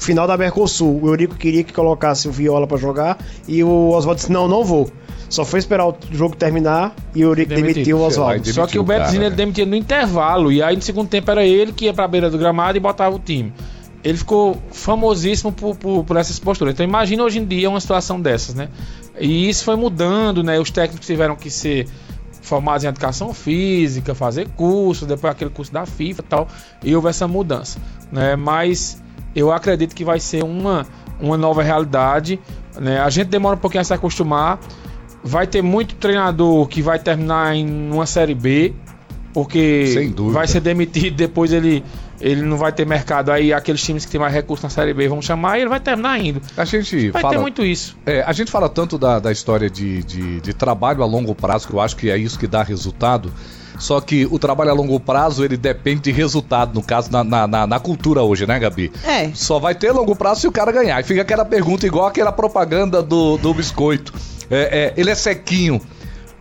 final 0.00 0.26
da 0.26 0.36
Mercosul, 0.36 1.00
o 1.02 1.08
Eurico 1.08 1.34
queria 1.36 1.62
que 1.62 1.72
colocasse 1.72 2.28
o 2.28 2.32
Viola 2.32 2.66
pra 2.66 2.76
jogar 2.76 3.18
e 3.46 3.62
o 3.62 3.90
Oswaldo 3.90 4.18
disse: 4.18 4.32
Não, 4.32 4.48
não 4.48 4.64
vou. 4.64 4.90
Só 5.28 5.44
foi 5.44 5.60
esperar 5.60 5.86
o 5.86 5.96
jogo 6.10 6.34
terminar 6.34 6.94
e 7.14 7.24
o 7.24 7.28
Eurico 7.28 7.50
Demitiu. 7.50 7.74
demitiu 7.74 7.98
o 7.98 8.02
Oswaldo. 8.02 8.44
Só 8.46 8.66
que 8.66 8.72
demitiu 8.76 8.80
o 8.80 8.84
o 8.84 8.86
Beto 8.86 9.00
cara, 9.00 9.10
Zini 9.12 9.24
ele 9.24 9.30
né? 9.30 9.36
demitia 9.36 9.66
no 9.66 9.76
intervalo. 9.76 10.50
E 10.50 10.60
aí 10.60 10.74
no 10.74 10.82
segundo 10.82 11.08
tempo 11.08 11.30
era 11.30 11.44
ele 11.44 11.72
que 11.72 11.84
ia 11.84 11.94
pra 11.94 12.08
beira 12.08 12.28
do 12.28 12.36
gramado 12.36 12.76
e 12.76 12.80
botava 12.80 13.14
o 13.14 13.18
time. 13.18 13.52
Ele 14.02 14.18
ficou 14.18 14.56
famosíssimo 14.72 15.52
por, 15.52 15.76
por, 15.76 16.04
por 16.04 16.16
essas 16.16 16.38
posturas. 16.38 16.74
Então 16.74 16.84
imagina 16.84 17.22
hoje 17.22 17.38
em 17.38 17.44
dia 17.44 17.70
uma 17.70 17.80
situação 17.80 18.20
dessas, 18.20 18.54
né? 18.56 18.68
E 19.20 19.48
isso 19.48 19.62
foi 19.64 19.76
mudando, 19.76 20.42
né? 20.42 20.58
Os 20.58 20.70
técnicos 20.70 21.06
tiveram 21.06 21.36
que 21.36 21.50
ser 21.50 21.86
formados 22.42 22.82
em 22.82 22.88
educação 22.88 23.32
física, 23.32 24.14
fazer 24.14 24.48
curso, 24.56 25.06
depois 25.06 25.32
aquele 25.32 25.50
curso 25.50 25.72
da 25.72 25.86
FIFA 25.86 26.20
e 26.22 26.24
tal. 26.24 26.48
E 26.82 26.96
houve 26.96 27.08
essa 27.08 27.28
mudança, 27.28 27.78
né? 28.10 28.34
Mas 28.34 29.00
eu 29.34 29.52
acredito 29.52 29.94
que 29.94 30.04
vai 30.04 30.20
ser 30.20 30.42
uma, 30.44 30.86
uma 31.20 31.36
nova 31.36 31.62
realidade. 31.62 32.40
Né? 32.78 33.00
A 33.00 33.10
gente 33.10 33.28
demora 33.28 33.56
um 33.56 33.58
pouquinho 33.58 33.80
a 33.80 33.84
se 33.84 33.94
acostumar. 33.94 34.58
Vai 35.22 35.46
ter 35.46 35.62
muito 35.62 35.94
treinador 35.96 36.66
que 36.66 36.80
vai 36.80 36.98
terminar 36.98 37.54
em 37.54 37.90
uma 37.92 38.06
série 38.06 38.34
B, 38.34 38.72
porque 39.34 40.12
vai 40.32 40.46
ser 40.46 40.60
demitido, 40.60 41.14
depois 41.14 41.52
ele, 41.52 41.84
ele 42.20 42.40
não 42.40 42.56
vai 42.56 42.72
ter 42.72 42.86
mercado. 42.86 43.30
Aí 43.30 43.52
aqueles 43.52 43.82
times 43.82 44.06
que 44.06 44.10
tem 44.10 44.20
mais 44.20 44.32
recursos 44.32 44.64
na 44.64 44.70
série 44.70 44.94
B 44.94 45.08
vão 45.08 45.20
chamar 45.20 45.58
e 45.58 45.60
ele 45.60 45.68
vai 45.68 45.78
terminar 45.78 46.18
indo. 46.18 46.40
A 46.56 46.64
gente 46.64 47.10
Vai 47.10 47.20
fala. 47.20 47.34
ter 47.34 47.40
muito 47.40 47.62
isso. 47.62 47.98
É, 48.06 48.22
a 48.22 48.32
gente 48.32 48.50
fala 48.50 48.66
tanto 48.68 48.96
da, 48.96 49.18
da 49.18 49.30
história 49.30 49.68
de, 49.68 50.02
de, 50.04 50.40
de 50.40 50.54
trabalho 50.54 51.02
a 51.02 51.06
longo 51.06 51.34
prazo, 51.34 51.68
que 51.68 51.74
eu 51.74 51.80
acho 51.80 51.96
que 51.96 52.10
é 52.10 52.16
isso 52.16 52.38
que 52.38 52.46
dá 52.46 52.62
resultado. 52.62 53.30
Só 53.80 54.00
que 54.00 54.28
o 54.30 54.38
trabalho 54.38 54.70
a 54.70 54.74
longo 54.74 55.00
prazo, 55.00 55.44
ele 55.44 55.56
depende 55.56 56.02
de 56.02 56.12
resultado, 56.12 56.74
no 56.74 56.82
caso, 56.82 57.10
na, 57.10 57.24
na, 57.24 57.46
na- 57.48 57.66
na 57.66 57.80
cultura 57.80 58.22
hoje, 58.22 58.46
né, 58.46 58.58
Gabi? 58.58 58.92
É. 59.04 59.30
Só 59.34 59.58
vai 59.58 59.74
ter 59.74 59.90
longo 59.90 60.14
prazo 60.14 60.42
se 60.42 60.46
o 60.46 60.52
cara 60.52 60.70
ganhar. 60.70 61.00
E 61.00 61.02
fica 61.02 61.22
aquela 61.22 61.44
pergunta 61.44 61.86
igual 61.86 62.06
aquela 62.06 62.30
propaganda 62.30 63.02
do, 63.02 63.38
do 63.38 63.52
biscoito. 63.54 64.12
É, 64.50 64.92
é, 64.96 65.00
ele 65.00 65.10
é 65.10 65.14
sequinho 65.14 65.80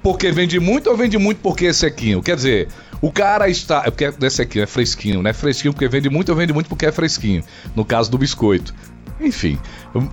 porque 0.03 0.31
vende 0.31 0.59
muito 0.59 0.89
ou 0.89 0.95
vende 0.97 1.17
muito 1.17 1.39
porque 1.41 1.67
é 1.67 1.73
sequinho? 1.73 2.21
Quer 2.21 2.35
dizer, 2.35 2.67
o 3.01 3.11
cara 3.11 3.47
está. 3.49 3.83
É 3.85 3.89
porque 3.91 4.05
é 4.05 4.29
sequinho, 4.29 4.63
é 4.63 4.67
fresquinho, 4.67 5.21
né? 5.23 5.31
Fresquinho 5.33 5.73
porque 5.73 5.87
vende 5.87 6.09
muito 6.09 6.29
ou 6.29 6.35
vende 6.35 6.51
muito 6.53 6.67
porque 6.67 6.85
é 6.85 6.91
fresquinho. 6.91 7.43
No 7.75 7.85
caso 7.85 8.11
do 8.11 8.17
biscoito. 8.17 8.73
Enfim. 9.19 9.59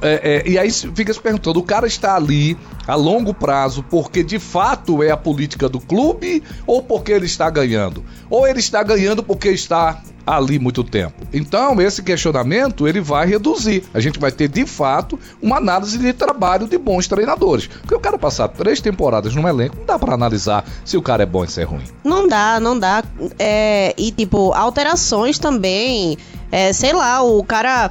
É, 0.02 0.42
é, 0.44 0.48
e 0.48 0.58
aí 0.58 0.70
fica 0.70 1.12
se 1.12 1.20
perguntando: 1.20 1.60
o 1.60 1.62
cara 1.62 1.86
está 1.86 2.16
ali 2.16 2.56
a 2.86 2.94
longo 2.94 3.32
prazo 3.32 3.82
porque 3.82 4.22
de 4.22 4.38
fato 4.38 5.02
é 5.02 5.10
a 5.10 5.16
política 5.16 5.68
do 5.68 5.80
clube 5.80 6.42
ou 6.66 6.82
porque 6.82 7.12
ele 7.12 7.26
está 7.26 7.48
ganhando? 7.50 8.04
Ou 8.28 8.46
ele 8.46 8.58
está 8.58 8.82
ganhando 8.82 9.22
porque 9.22 9.48
está 9.50 10.02
ali 10.26 10.58
muito 10.58 10.82
tempo. 10.82 11.14
Então, 11.32 11.80
esse 11.80 12.02
questionamento 12.02 12.88
ele 12.88 13.00
vai 13.00 13.26
reduzir. 13.26 13.84
A 13.94 14.00
gente 14.00 14.18
vai 14.18 14.32
ter 14.32 14.48
de 14.48 14.66
fato 14.66 15.18
uma 15.40 15.58
análise 15.58 15.96
de 15.96 16.12
trabalho 16.12 16.66
de 16.66 16.76
bons 16.76 17.06
treinadores. 17.06 17.68
Porque 17.68 17.94
o 17.94 18.00
cara 18.00 18.18
passar 18.18 18.48
três 18.48 18.80
temporadas 18.80 19.34
num 19.34 19.46
elenco, 19.46 19.76
não 19.76 19.84
dá 19.84 19.98
para 19.98 20.14
analisar 20.14 20.64
se 20.84 20.96
o 20.96 21.02
cara 21.02 21.22
é 21.22 21.26
bom 21.26 21.44
e 21.44 21.48
se 21.48 21.60
é 21.60 21.64
ruim. 21.64 21.84
Não 22.02 22.26
dá, 22.26 22.58
não 22.58 22.76
dá. 22.76 23.04
É, 23.38 23.94
e 23.96 24.10
tipo, 24.10 24.52
alterações 24.52 25.38
também. 25.38 26.18
É, 26.50 26.72
sei 26.72 26.92
lá, 26.92 27.22
o 27.22 27.42
cara 27.44 27.90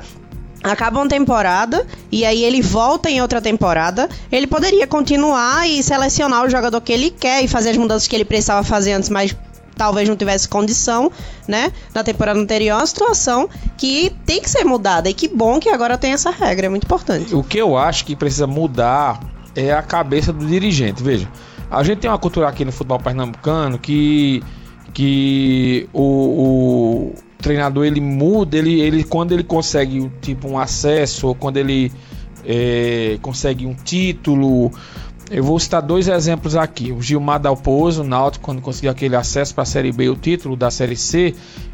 acaba 0.72 1.00
uma 1.00 1.08
temporada 1.08 1.86
e 2.12 2.26
aí 2.26 2.44
ele 2.44 2.62
volta 2.62 3.10
em 3.10 3.22
outra 3.22 3.42
temporada, 3.42 4.10
ele 4.32 4.48
poderia 4.48 4.88
continuar 4.88 5.70
e 5.70 5.82
selecionar 5.84 6.44
o 6.44 6.50
jogador 6.50 6.82
que 6.82 6.92
ele 6.92 7.12
quer 7.12 7.44
e 7.44 7.48
fazer 7.48 7.72
as 7.72 7.78
mudanças 7.78 8.08
que 8.08 8.16
ele 8.16 8.26
precisava 8.26 8.64
fazer 8.64 8.94
antes, 8.94 9.10
mas 9.10 9.36
talvez 9.76 10.08
não 10.08 10.16
tivesse 10.16 10.48
condição, 10.48 11.12
né? 11.48 11.72
Na 11.94 12.04
temporada 12.04 12.40
anterior, 12.40 12.78
é 12.78 12.80
uma 12.80 12.88
situação 12.88 13.50
que 13.78 14.12
tem 14.26 14.42
que 14.42 14.50
ser 14.50 14.64
mudada. 14.64 15.10
E 15.10 15.14
que 15.14 15.28
bom 15.28 15.60
que 15.60 15.70
agora 15.70 15.98
tem 15.98 16.14
essa 16.14 16.32
regra, 16.32 16.68
é 16.68 16.70
muito 16.70 16.86
importante. 16.86 17.36
O 17.36 17.44
que 17.44 17.58
eu 17.58 17.78
acho 17.78 18.06
que 18.06 18.16
precisa 18.16 18.48
mudar 18.48 19.20
é 19.56 19.74
a 19.74 19.82
cabeça 19.82 20.32
do 20.32 20.46
dirigente. 20.46 21.04
Veja, 21.04 21.30
a 21.70 21.84
gente 21.84 22.00
tem 22.00 22.10
uma 22.10 22.18
cultura 22.18 22.48
aqui 22.48 22.64
no 22.64 22.72
futebol 22.72 23.00
pernambucano 23.00 23.78
que, 23.78 24.42
que 24.94 25.90
o, 25.94 26.02
o 26.02 27.16
treinador 27.38 27.86
ele 27.86 28.02
muda, 28.02 28.58
ele, 28.58 28.80
ele 28.80 29.04
quando 29.04 29.32
ele 29.32 29.44
consegue 29.44 30.12
tipo 30.22 30.48
um 30.48 30.58
acesso, 30.58 31.28
ou 31.28 31.36
quando 31.36 31.58
ele 31.58 31.92
é, 32.46 33.18
consegue 33.22 33.66
um 33.66 33.74
título 33.74 34.72
eu 35.30 35.44
vou 35.44 35.60
citar 35.60 35.82
dois 35.82 36.08
exemplos 36.08 36.56
aqui. 36.56 36.92
O 36.92 37.02
Gilmar 37.02 37.40
Dalpozo, 37.40 38.04
o 38.04 38.06
Náutico, 38.06 38.46
quando 38.46 38.62
conseguiu 38.62 38.92
aquele 38.92 39.16
acesso 39.16 39.56
para 39.56 39.64
a 39.64 39.66
Série 39.66 39.92
B, 39.92 40.08
o 40.10 40.16
título 40.16 40.56
da 40.56 40.70
Série 40.70 40.96
C, 40.96 41.34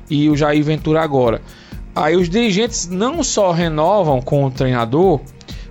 e 0.10 0.30
o 0.30 0.38
Jair 0.38 0.64
Ventura 0.64 1.02
agora. 1.02 1.42
Aí 1.94 2.16
os 2.16 2.30
dirigentes 2.30 2.88
não 2.88 3.22
só 3.22 3.52
renovam 3.52 4.22
com 4.22 4.46
o 4.46 4.52
treinador, 4.52 5.20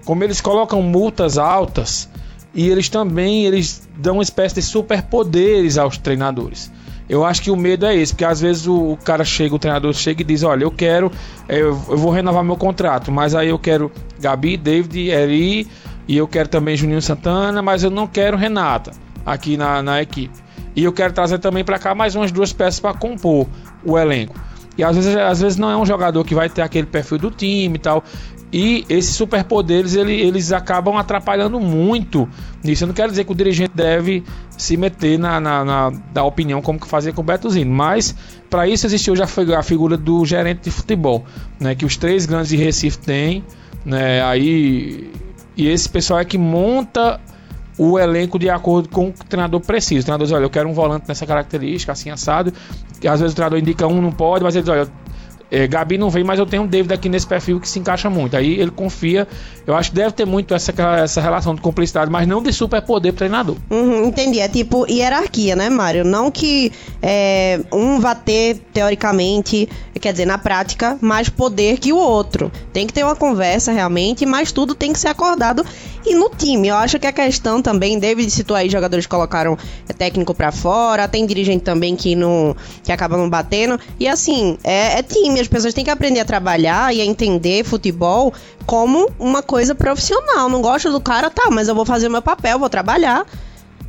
como 0.04 0.23
eles 0.23 0.40
colocam 0.40 0.82
multas 0.82 1.38
altas 1.38 2.09
e 2.54 2.68
eles 2.68 2.88
também 2.88 3.47
eles 3.47 3.88
dão 3.97 4.14
uma 4.14 4.23
espécie 4.23 4.56
de 4.56 4.62
superpoderes 4.62 5.78
aos 5.78 5.97
treinadores. 5.97 6.70
Eu 7.10 7.24
acho 7.24 7.42
que 7.42 7.50
o 7.50 7.56
medo 7.56 7.84
é 7.86 7.96
esse, 7.96 8.12
porque 8.12 8.24
às 8.24 8.40
vezes 8.40 8.68
o, 8.68 8.96
cara 9.04 9.24
chega, 9.24 9.52
o 9.52 9.58
treinador 9.58 9.92
chega 9.92 10.22
e 10.22 10.24
diz: 10.24 10.44
Olha, 10.44 10.62
eu 10.62 10.70
quero, 10.70 11.10
eu, 11.48 11.76
eu 11.88 11.96
vou 11.96 12.12
renovar 12.12 12.44
meu 12.44 12.56
contrato, 12.56 13.10
mas 13.10 13.34
aí 13.34 13.48
eu 13.48 13.58
quero 13.58 13.90
Gabi, 14.20 14.56
David, 14.56 15.10
Eri 15.10 15.66
e 16.06 16.16
eu 16.16 16.28
quero 16.28 16.48
também 16.48 16.76
Juninho 16.76 17.02
Santana, 17.02 17.60
mas 17.60 17.82
eu 17.82 17.90
não 17.90 18.06
quero 18.06 18.36
Renata 18.36 18.92
aqui 19.26 19.56
na, 19.56 19.82
na 19.82 20.00
equipe. 20.00 20.38
E 20.76 20.84
eu 20.84 20.92
quero 20.92 21.12
trazer 21.12 21.40
também 21.40 21.64
para 21.64 21.80
cá 21.80 21.96
mais 21.96 22.14
umas 22.14 22.30
duas 22.30 22.52
peças 22.52 22.78
para 22.78 22.96
compor 22.96 23.48
o 23.84 23.98
elenco. 23.98 24.38
E 24.78 24.84
às 24.84 24.94
vezes, 24.94 25.16
às 25.16 25.40
vezes 25.40 25.58
não 25.58 25.68
é 25.68 25.76
um 25.76 25.84
jogador 25.84 26.24
que 26.24 26.32
vai 26.32 26.48
ter 26.48 26.62
aquele 26.62 26.86
perfil 26.86 27.18
do 27.18 27.30
time 27.32 27.74
e 27.74 27.78
tal. 27.80 28.04
E 28.52 28.85
esses 28.88 29.14
superpoderes 29.14 29.95
ele, 29.95 30.12
eles 30.12 30.50
acabam 30.50 30.97
atrapalhando 30.97 31.61
muito 31.61 32.28
nisso. 32.64 32.83
Eu 32.83 32.88
não 32.88 32.95
quero 32.95 33.11
dizer 33.11 33.25
que 33.25 33.30
o 33.30 33.35
dirigente 33.35 33.73
deve 33.75 34.25
se 34.59 34.76
meter 34.76 35.19
na, 35.19 35.38
na, 35.38 35.64
na, 35.64 35.92
na 36.14 36.25
opinião 36.25 36.61
como 36.61 36.78
que 36.78 36.87
fazia 36.87 37.12
com 37.12 37.21
o 37.21 37.25
Betozinho, 37.25 37.71
mas 37.71 38.14
para 38.49 38.66
isso 38.66 38.87
existiu 38.87 39.14
já 39.14 39.25
a 39.25 39.62
figura 39.62 39.97
do 39.97 40.25
gerente 40.26 40.62
de 40.64 40.71
futebol, 40.71 41.25
né, 41.61 41.75
que 41.75 41.85
os 41.85 41.97
três 41.97 42.26
grandes 42.26 42.49
de 42.49 42.57
Recife 42.57 42.99
têm. 42.99 43.45
Né, 43.85 44.23
aí 44.23 45.11
e 45.57 45.69
esse 45.69 45.88
pessoal 45.88 46.21
é 46.21 46.25
que 46.25 46.38
monta 46.38 47.21
o 47.78 47.99
elenco 47.99 48.38
de 48.38 48.50
acordo 48.50 48.88
com 48.88 49.09
o 49.09 49.12
que 49.12 49.23
o 49.23 49.25
treinador 49.25 49.61
precisa. 49.61 50.00
O 50.00 50.04
treinador 50.04 50.26
diz, 50.26 50.35
olha, 50.35 50.45
eu 50.45 50.50
quero 50.50 50.69
um 50.69 50.73
volante 50.73 51.07
nessa 51.09 51.26
característica, 51.26 51.92
assim, 51.92 52.11
assado. 52.11 52.52
E 53.02 53.09
às 53.09 53.21
vezes 53.21 53.33
o 53.33 53.37
treinador 53.37 53.59
indica 53.59 53.87
um, 53.87 54.00
não 54.00 54.12
pode, 54.12 54.45
mas 54.45 54.54
ele 54.54 54.62
diz, 54.62 54.73
olha, 54.73 54.88
é, 55.50 55.66
Gabi 55.66 55.99
não 55.99 56.09
vem, 56.09 56.23
mas 56.23 56.38
eu 56.38 56.47
tenho 56.47 56.62
um 56.62 56.66
David 56.66 56.92
aqui 56.95 57.09
nesse 57.09 57.26
perfil 57.26 57.59
que 57.59 57.69
se 57.69 57.78
encaixa 57.78 58.09
muito. 58.09 58.37
Aí 58.37 58.61
ele 58.61 58.71
confia. 58.71 59.26
Eu 59.66 59.75
acho 59.75 59.90
que 59.90 59.97
deve 59.97 60.12
ter 60.12 60.25
muito 60.25 60.54
essa, 60.54 60.73
essa 61.02 61.21
relação 61.21 61.54
de 61.54 61.61
cumplicidade, 61.61 62.11
mas 62.11 62.26
não 62.26 62.42
de 62.42 62.52
superpoder 62.52 63.12
pro 63.12 63.19
treinador. 63.19 63.57
Uhum, 63.69 64.07
entendi. 64.07 64.38
É 64.38 64.49
tipo 64.49 64.87
hierarquia, 64.88 65.57
né, 65.57 65.69
Mário? 65.69 66.04
Não 66.04 66.30
que 66.30 66.73
é, 67.02 67.61
um 67.73 67.99
vá 67.99 68.14
ter, 68.14 68.59
teoricamente, 68.73 69.69
quer 70.00 70.12
dizer, 70.12 70.26
na 70.26 70.38
prática, 70.38 70.97
mais 71.00 71.28
poder 71.28 71.78
que 71.78 71.92
o 71.92 71.97
outro. 71.97 72.50
Tem 72.73 72.87
que 72.87 72.92
ter 72.92 73.04
uma 73.04 73.16
conversa 73.16 73.73
realmente, 73.73 74.25
mas 74.25 74.52
tudo 74.52 74.75
tem 74.75 74.92
que 74.92 74.99
ser 75.00 75.09
acordado. 75.09 75.64
E 76.04 76.14
no 76.14 76.30
time, 76.30 76.69
eu 76.69 76.76
acho 76.76 76.99
que 76.99 77.07
a 77.07 77.12
questão 77.12 77.61
também, 77.61 77.99
David 77.99 78.30
citou 78.30 78.57
aí, 78.57 78.71
jogadores 78.71 79.07
colocaram 79.07 79.59
técnico 79.99 80.35
para 80.35 80.50
fora, 80.50 81.07
tem 81.07 81.26
dirigente 81.26 81.62
também 81.62 81.95
que 81.95 82.16
não 82.16 82.57
que 82.83 82.90
acaba 82.90 83.16
não 83.16 83.28
batendo. 83.28 83.78
E 83.99 84.09
assim, 84.09 84.57
é, 84.64 84.99
é 84.99 85.02
time 85.02 85.38
as 85.38 85.49
pessoas 85.49 85.75
têm 85.75 85.85
que 85.85 85.90
aprender 85.90 86.21
a 86.21 86.25
trabalhar 86.25 86.95
e 86.95 87.00
a 87.00 87.04
entender 87.04 87.64
futebol 87.64 88.33
como 88.64 89.11
uma 89.19 89.42
coisa 89.42 89.75
profissional. 89.75 90.49
Não 90.49 90.62
gosto 90.62 90.90
do 90.90 91.00
cara, 91.00 91.28
tá, 91.28 91.50
mas 91.50 91.69
eu 91.69 91.75
vou 91.75 91.85
fazer 91.85 92.09
o 92.09 92.11
meu 92.11 92.23
papel, 92.23 92.59
vou 92.59 92.71
trabalhar. 92.71 93.26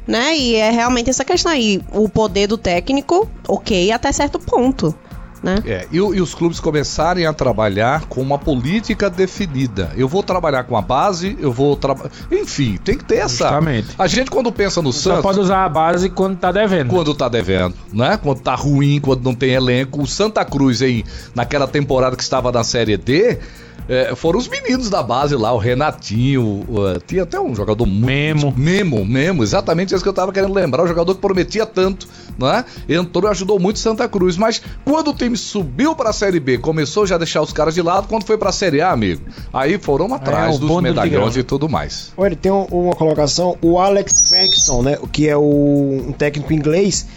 Né? 0.06 0.36
E 0.36 0.56
é 0.56 0.72
realmente 0.72 1.10
essa 1.10 1.24
questão 1.24 1.52
aí. 1.52 1.82
O 1.94 2.10
poder 2.10 2.48
do 2.48 2.58
técnico, 2.58 3.30
ok, 3.48 3.92
até 3.92 4.12
certo 4.12 4.40
ponto 4.40 4.94
né? 5.42 5.58
É, 5.66 5.88
e, 5.92 5.98
e, 5.98 6.22
os 6.22 6.36
clubes 6.36 6.60
começarem 6.60 7.26
a 7.26 7.34
trabalhar 7.34 8.06
com 8.06 8.22
uma 8.22 8.38
política 8.38 9.10
definida. 9.10 9.92
Eu 9.98 10.08
vou 10.08 10.22
trabalhar 10.22 10.64
com 10.66 10.78
a 10.78 10.82
base, 10.82 11.36
eu 11.40 11.52
vou 11.52 11.76
trabalhar. 11.76 12.12
Enfim, 12.32 12.78
tem 12.84 12.98
que 12.98 13.04
ter 13.04 13.18
essa. 13.18 13.46
Justamente. 13.46 13.90
A 13.98 14.08
gente, 14.08 14.30
quando 14.30 14.52
pensa 14.52 14.82
no 14.82 14.94
Você 14.94 15.04
Santos. 15.04 15.18
Só 15.18 15.22
pode 15.24 15.40
usar 15.40 15.66
a 15.66 15.70
base 15.70 16.10
quando 16.10 16.38
tá 16.38 16.52
devendo. 16.52 16.90
Quando 16.90 17.14
tá 17.16 17.28
devendo, 17.28 17.76
né? 17.92 18.20
Quando 18.22 18.40
tá 18.40 18.54
ruim, 18.54 19.00
quando 19.00 19.24
não 19.24 19.34
tem 19.34 19.54
elenco. 19.54 20.02
O 20.02 20.08
Santa 20.08 20.46
Cruz, 20.46 20.82
aí, 20.82 21.04
naquela 21.34 21.68
temporada 21.68 22.16
que 22.16 22.24
estava 22.24 22.52
na 22.52 22.64
Série 22.64 22.96
D 22.98 23.40
é, 23.88 24.16
foram 24.16 24.40
os 24.40 24.48
meninos 24.48 24.90
da 24.90 25.04
base 25.04 25.36
lá, 25.36 25.52
o 25.54 25.58
Renatinho, 25.58 26.64
o, 26.68 27.00
tinha 27.06 27.24
até 27.24 27.40
um 27.40 27.54
jogador 27.56 27.86
muito. 27.86 28.06
Memo. 28.06 28.54
Memo, 28.56 29.06
Memo, 29.06 29.44
exatamente 29.44 29.94
isso 29.94 30.04
que 30.04 30.10
eu 30.10 30.14
tava 30.14 30.32
querendo 30.32 30.54
lembrar. 30.54 30.84
O 30.84 30.88
jogador 30.88 31.14
que 31.16 31.22
prometia 31.22 31.66
tanto, 31.66 32.08
né? 32.38 32.66
Entrou 32.88 33.30
e 33.30 33.32
ajudou 33.32 33.60
muito 33.60 33.80
Santa 33.80 34.08
Cruz. 34.08 34.38
Mas 34.38 34.62
quando 34.84 35.10
o 35.10 35.14
time 35.14 35.38
subiu 35.38 35.96
pra 35.96 36.14
Série 36.14 36.40
B, 36.40 36.58
começou 36.58 37.06
já 37.06 37.16
a 37.16 37.18
deixar 37.18 37.42
os 37.42 37.54
caras 37.54 37.76
de 37.76 37.82
lado, 37.82 38.08
quando 38.08 38.24
foi 38.24 38.38
pra 38.38 38.52
Série 38.52 38.82
A, 38.82 38.92
amigo, 38.92 39.22
aí 39.54 39.78
foram 39.78 40.14
atrás 40.14 40.56
é, 40.56 40.60
dos 40.60 40.82
medalhões 40.82 41.38
e 41.38 41.44
tudo 41.44 41.70
mais. 41.70 42.12
Olha, 42.18 42.36
tem 42.36 42.52
uma 42.52 42.96
colocação, 42.96 43.58
o 43.62 43.80
Alex 43.80 44.30
Ferguson, 44.30 44.82
né? 44.82 44.98
Que 45.12 45.28
é 45.28 45.38
o, 45.38 46.06
um 46.08 46.12
técnico 46.12 46.54
inglês, 46.54 47.08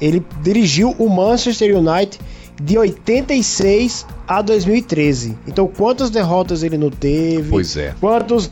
ele 0.00 0.24
dirigiu 0.42 0.94
o 0.98 1.08
Manchester 1.08 1.76
United 1.76 2.18
de 2.60 2.78
86 2.78 4.06
a 4.26 4.40
2013. 4.40 5.36
Então, 5.46 5.66
quantas 5.66 6.10
derrotas 6.10 6.62
ele 6.62 6.78
não 6.78 6.90
teve? 6.90 7.50
Pois 7.50 7.76
é. 7.76 7.94
Quantos 8.00 8.50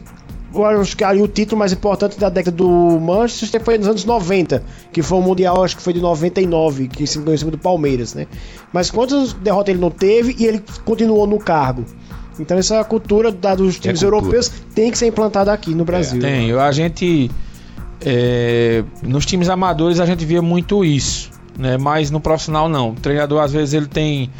acho 0.81 0.97
que 0.97 1.05
o 1.05 1.29
título 1.29 1.59
mais 1.59 1.73
importante 1.73 2.19
da 2.19 2.29
década 2.29 2.55
do 2.55 2.69
Manchester 3.01 3.63
foi 3.63 3.79
nos 3.79 3.89
anos 3.89 4.05
90, 4.05 4.63
que 4.93 5.01
foi 5.01 5.19
o 5.19 5.23
Mundial, 5.23 5.65
acho 5.65 5.77
que 5.77 5.83
foi 5.83 5.95
de 5.95 6.01
99, 6.01 6.89
que 6.89 7.07
se 7.07 7.19
ganhou 7.19 7.35
em 7.35 7.39
cima 7.39 7.51
do 7.51 7.59
Palmeiras, 7.59 8.13
né? 8.13 8.27
Mas 8.73 8.91
quantas 8.91 9.33
derrotas 9.33 9.73
ele 9.73 9.81
não 9.81 9.91
teve 9.91 10.37
e 10.39 10.45
ele 10.45 10.63
continuou 10.85 11.27
no 11.27 11.39
cargo? 11.39 11.87
Então 12.39 12.59
essa 12.59 12.77
é 12.77 12.85
cultura 12.85 13.31
da, 13.31 13.55
dos 13.55 13.79
times 13.79 14.03
é 14.03 14.07
europeus 14.07 14.51
tem 14.75 14.91
que 14.91 14.99
ser 14.99 15.07
implantada 15.07 15.53
aqui 15.53 15.75
no 15.75 15.85
Brasil. 15.85 16.19
É, 16.19 16.21
tem, 16.21 16.53
a 16.53 16.73
gente 16.73 17.31
é, 18.01 18.85
nos 19.03 19.25
times 19.25 19.49
amadores 19.49 20.01
a 20.01 20.07
gente 20.07 20.25
via 20.25 20.43
muito 20.43 20.85
isso 20.85 21.32
né? 21.59 21.77
Mas 21.77 22.11
no 22.11 22.21
profissional 22.21 22.69
não. 22.69 22.91
O 22.91 22.95
treinador 22.95 23.43
às 23.43 23.53
vezes 23.53 23.75
ele 23.75 23.87
tem 23.87 24.31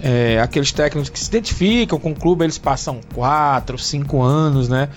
é, 0.00 0.40
aqueles 0.40 0.72
técnicos 0.72 1.08
que 1.08 1.18
se 1.18 1.28
identificam 1.28 1.98
com 1.98 2.10
o 2.10 2.14
clube, 2.14 2.44
eles 2.44 2.58
passam 2.58 3.00
4, 3.14 3.78
5 3.78 4.22
anos, 4.22 4.68
né? 4.68 4.88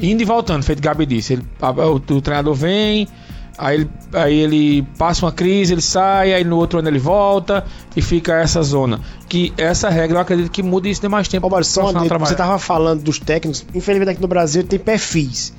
Indo 0.00 0.22
e 0.22 0.24
voltando, 0.24 0.62
feito 0.62 0.80
Gabi 0.80 1.06
disse. 1.06 1.34
Ele, 1.34 1.44
o, 1.60 2.14
o, 2.14 2.20
treinador 2.20 2.54
vem, 2.54 3.08
aí 3.56 3.74
ele, 3.74 3.90
aí 4.12 4.38
ele 4.38 4.82
passa 4.96 5.26
uma 5.26 5.32
crise, 5.32 5.74
ele 5.74 5.82
sai, 5.82 6.32
aí 6.32 6.44
no 6.44 6.56
outro 6.56 6.78
ano 6.78 6.88
ele 6.88 7.00
volta 7.00 7.64
e 7.96 8.00
fica 8.00 8.34
essa 8.34 8.62
zona. 8.62 9.00
Que 9.28 9.52
essa 9.56 9.88
regra 9.88 10.18
eu 10.18 10.22
acredito 10.22 10.50
que 10.50 10.62
muda 10.62 10.88
isso 10.88 11.00
de 11.00 11.08
mais 11.08 11.26
tempo. 11.26 11.46
Ô, 11.46 11.64
só 11.64 11.92
você 11.92 12.32
estava 12.32 12.58
falando 12.58 13.02
dos 13.02 13.18
técnicos, 13.18 13.66
infelizmente 13.74 14.10
aqui 14.10 14.22
no 14.22 14.28
Brasil 14.28 14.62
tem 14.64 14.78
perfis. 14.78 15.52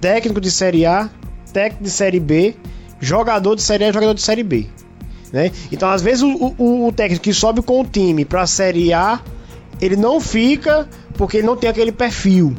Técnico 0.00 0.40
de 0.40 0.50
Série 0.50 0.86
A, 0.86 1.10
técnico 1.52 1.82
de 1.82 1.90
Série 1.90 2.20
B 2.20 2.54
jogador 3.04 3.54
de 3.54 3.62
Série 3.62 3.84
A 3.84 3.88
e 3.90 3.92
jogador 3.92 4.14
de 4.14 4.22
Série 4.22 4.42
B. 4.42 4.66
Né? 5.32 5.50
Então, 5.70 5.88
às 5.90 6.00
vezes, 6.02 6.22
o, 6.22 6.54
o, 6.58 6.88
o 6.88 6.92
técnico 6.92 7.22
que 7.24 7.32
sobe 7.34 7.60
com 7.62 7.80
o 7.80 7.84
time 7.84 8.24
para 8.24 8.42
a 8.42 8.46
Série 8.46 8.92
A, 8.92 9.20
ele 9.80 9.96
não 9.96 10.20
fica 10.20 10.88
porque 11.16 11.38
ele 11.38 11.46
não 11.46 11.56
tem 11.56 11.68
aquele 11.68 11.92
perfil. 11.92 12.54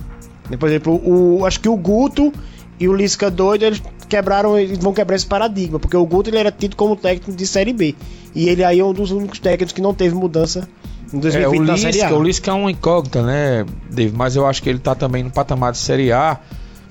Né? 0.50 0.58
Por 0.58 0.68
exemplo, 0.70 1.02
o, 1.04 1.46
acho 1.46 1.60
que 1.60 1.70
o 1.70 1.76
Guto 1.76 2.32
e 2.80 2.88
o 2.88 2.94
Lisca 2.94 3.32
doido, 3.32 3.64
eles 3.64 3.82
quebraram, 4.10 4.60
eles 4.60 4.78
vão 4.78 4.94
quebrar 4.94 5.16
esse 5.16 5.26
paradigma, 5.26 5.80
porque 5.80 5.96
o 5.96 6.06
Guto 6.06 6.30
ele 6.30 6.38
era 6.38 6.52
tido 6.52 6.76
como 6.76 6.96
técnico 6.96 7.32
de 7.32 7.48
Série 7.48 7.74
B. 7.74 7.96
E 8.34 8.50
ele 8.50 8.64
aí 8.64 8.80
é 8.80 8.84
um 8.84 8.94
dos 8.94 9.12
únicos 9.12 9.40
técnicos 9.40 9.72
que 9.72 9.82
não 9.82 9.94
teve 9.94 10.14
mudança 10.14 10.68
Em 11.14 11.18
É, 11.18 11.22
2020 11.22 11.60
o 11.60 11.64
na 11.64 11.78
Série 11.78 12.02
A. 12.02 12.06
Lisca, 12.06 12.20
o 12.20 12.24
Lisca 12.24 12.52
é 12.52 12.54
uma 12.54 12.70
incógnita, 12.72 13.24
né, 13.24 13.66
Dave? 13.90 14.14
Mas 14.16 14.36
eu 14.36 14.46
acho 14.46 14.62
que 14.62 14.70
ele 14.70 14.80
tá 14.80 14.94
também 14.94 15.24
no 15.24 15.32
patamar 15.32 15.72
de 15.72 15.78
Série 15.78 16.12
A, 16.12 16.40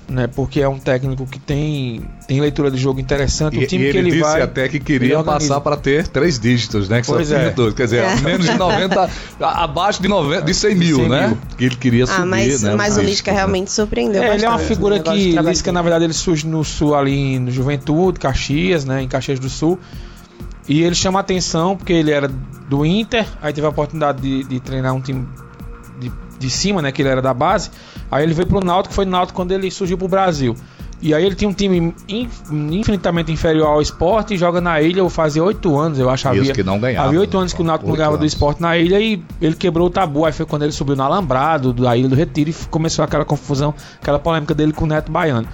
né? 0.07 0.27
Porque 0.27 0.61
é 0.61 0.67
um 0.69 0.77
técnico 0.77 1.25
que 1.25 1.39
tem, 1.39 2.01
tem 2.27 2.39
leitura 2.39 2.69
de 2.69 2.77
jogo 2.77 2.99
interessante. 2.99 3.57
E, 3.57 3.63
o 3.63 3.67
time 3.67 3.85
e 3.87 3.91
que 3.91 3.97
ele 3.97 4.07
ele 4.09 4.17
disse 4.17 4.23
vai. 4.31 4.41
até 4.41 4.67
que 4.69 4.77
ele 4.77 4.83
queria 4.83 5.17
organiza. 5.17 5.47
passar 5.47 5.61
para 5.61 5.75
ter 5.77 6.07
três 6.07 6.39
dígitos, 6.39 6.87
né? 6.87 7.01
Que 7.01 7.07
Pois 7.07 7.27
tinha 7.27 7.39
é. 7.39 7.49
dois. 7.51 7.73
Quer 7.73 7.83
dizer, 7.85 8.03
É. 8.03 8.15
menos 8.21 8.45
de 8.45 8.55
90, 8.57 9.09
a- 9.41 9.63
abaixo 9.63 10.01
de, 10.01 10.07
90, 10.07 10.41
de 10.43 10.53
100 10.53 10.75
mil, 10.75 10.95
100 10.97 11.09
né? 11.09 11.27
mil. 11.29 11.37
Que 11.57 11.65
ele 11.65 11.75
queria 11.75 12.05
subir, 12.05 12.21
Ah, 12.21 12.25
mas, 12.25 12.61
né? 12.61 12.75
mas 12.75 12.97
o 12.97 13.01
Lisca 13.01 13.31
né? 13.31 13.37
realmente 13.37 13.71
surpreendeu 13.71 14.21
É, 14.23 14.35
ele 14.35 14.45
é 14.45 14.49
uma 14.49 14.59
figura 14.59 14.99
que 14.99 15.35
Lisca, 15.39 15.71
na 15.71 15.81
verdade, 15.81 16.03
ele 16.03 16.13
surge 16.13 16.45
no 16.47 16.63
Sul 16.63 16.93
ali 16.95 17.39
no 17.39 17.49
Juventude, 17.51 18.19
Caxias, 18.19 18.85
né? 18.85 19.01
Em 19.01 19.07
Caxias 19.07 19.39
do 19.39 19.49
Sul. 19.49 19.79
E 20.67 20.81
ele 20.81 20.95
chama 20.95 21.19
atenção 21.19 21.77
porque 21.77 21.93
ele 21.93 22.09
era 22.11 22.27
do 22.27 22.83
Inter, 22.85 23.25
aí 23.41 23.53
teve 23.53 23.67
a 23.67 23.69
oportunidade 23.69 24.19
de, 24.21 24.43
de 24.45 24.59
treinar 24.59 24.93
um 24.95 25.01
time 25.01 25.27
de, 26.47 26.53
cima, 26.53 26.81
né? 26.81 26.91
Que 26.91 27.01
ele 27.01 27.09
era 27.09 27.21
da 27.21 27.33
base. 27.33 27.69
Aí 28.11 28.23
ele 28.23 28.33
veio 28.33 28.47
pro 28.47 28.63
Náutico, 28.63 28.93
foi 28.93 29.05
no 29.05 29.11
Náutico 29.11 29.35
quando 29.35 29.51
ele 29.51 29.69
surgiu 29.71 29.97
pro 29.97 30.07
Brasil. 30.07 30.55
E 31.01 31.13
aí 31.13 31.25
ele 31.25 31.35
tinha 31.35 31.49
um 31.49 31.53
time 31.53 31.93
in- 32.07 32.29
infinitamente 32.71 33.31
inferior 33.31 33.67
ao 33.67 33.81
esporte 33.81 34.33
e 34.33 34.37
joga 34.37 34.61
na 34.61 34.81
ilha, 34.81 34.99
eu 34.99 35.09
fazia 35.09 35.43
oito 35.43 35.77
anos, 35.77 35.99
eu 35.99 36.09
acho. 36.09 36.21
Isso 36.21 36.39
havia, 36.39 36.53
que 36.53 36.63
não 36.63 36.79
ganhava, 36.79 37.07
Havia 37.09 37.19
oito 37.19 37.33
né? 37.35 37.41
anos 37.41 37.53
que 37.53 37.61
o 37.61 37.65
Náutico 37.65 37.89
não 37.89 37.97
ganhava 37.97 38.17
do 38.17 38.25
esporte 38.25 38.61
na 38.61 38.77
ilha 38.77 38.99
e 38.99 39.21
ele 39.41 39.55
quebrou 39.55 39.87
o 39.87 39.89
tabu. 39.89 40.25
Aí 40.25 40.31
foi 40.31 40.45
quando 40.45 40.63
ele 40.63 40.71
subiu 40.71 40.95
no 40.95 41.03
Alambrado, 41.03 41.73
da 41.73 41.95
Ilha 41.95 42.07
do 42.07 42.15
Retiro, 42.15 42.49
e 42.49 42.53
começou 42.69 43.03
aquela 43.03 43.25
confusão, 43.25 43.73
aquela 44.01 44.17
polêmica 44.19 44.53
dele 44.55 44.71
com 44.71 44.85
o 44.85 44.87
Neto 44.87 45.11
Baiano. 45.11 45.47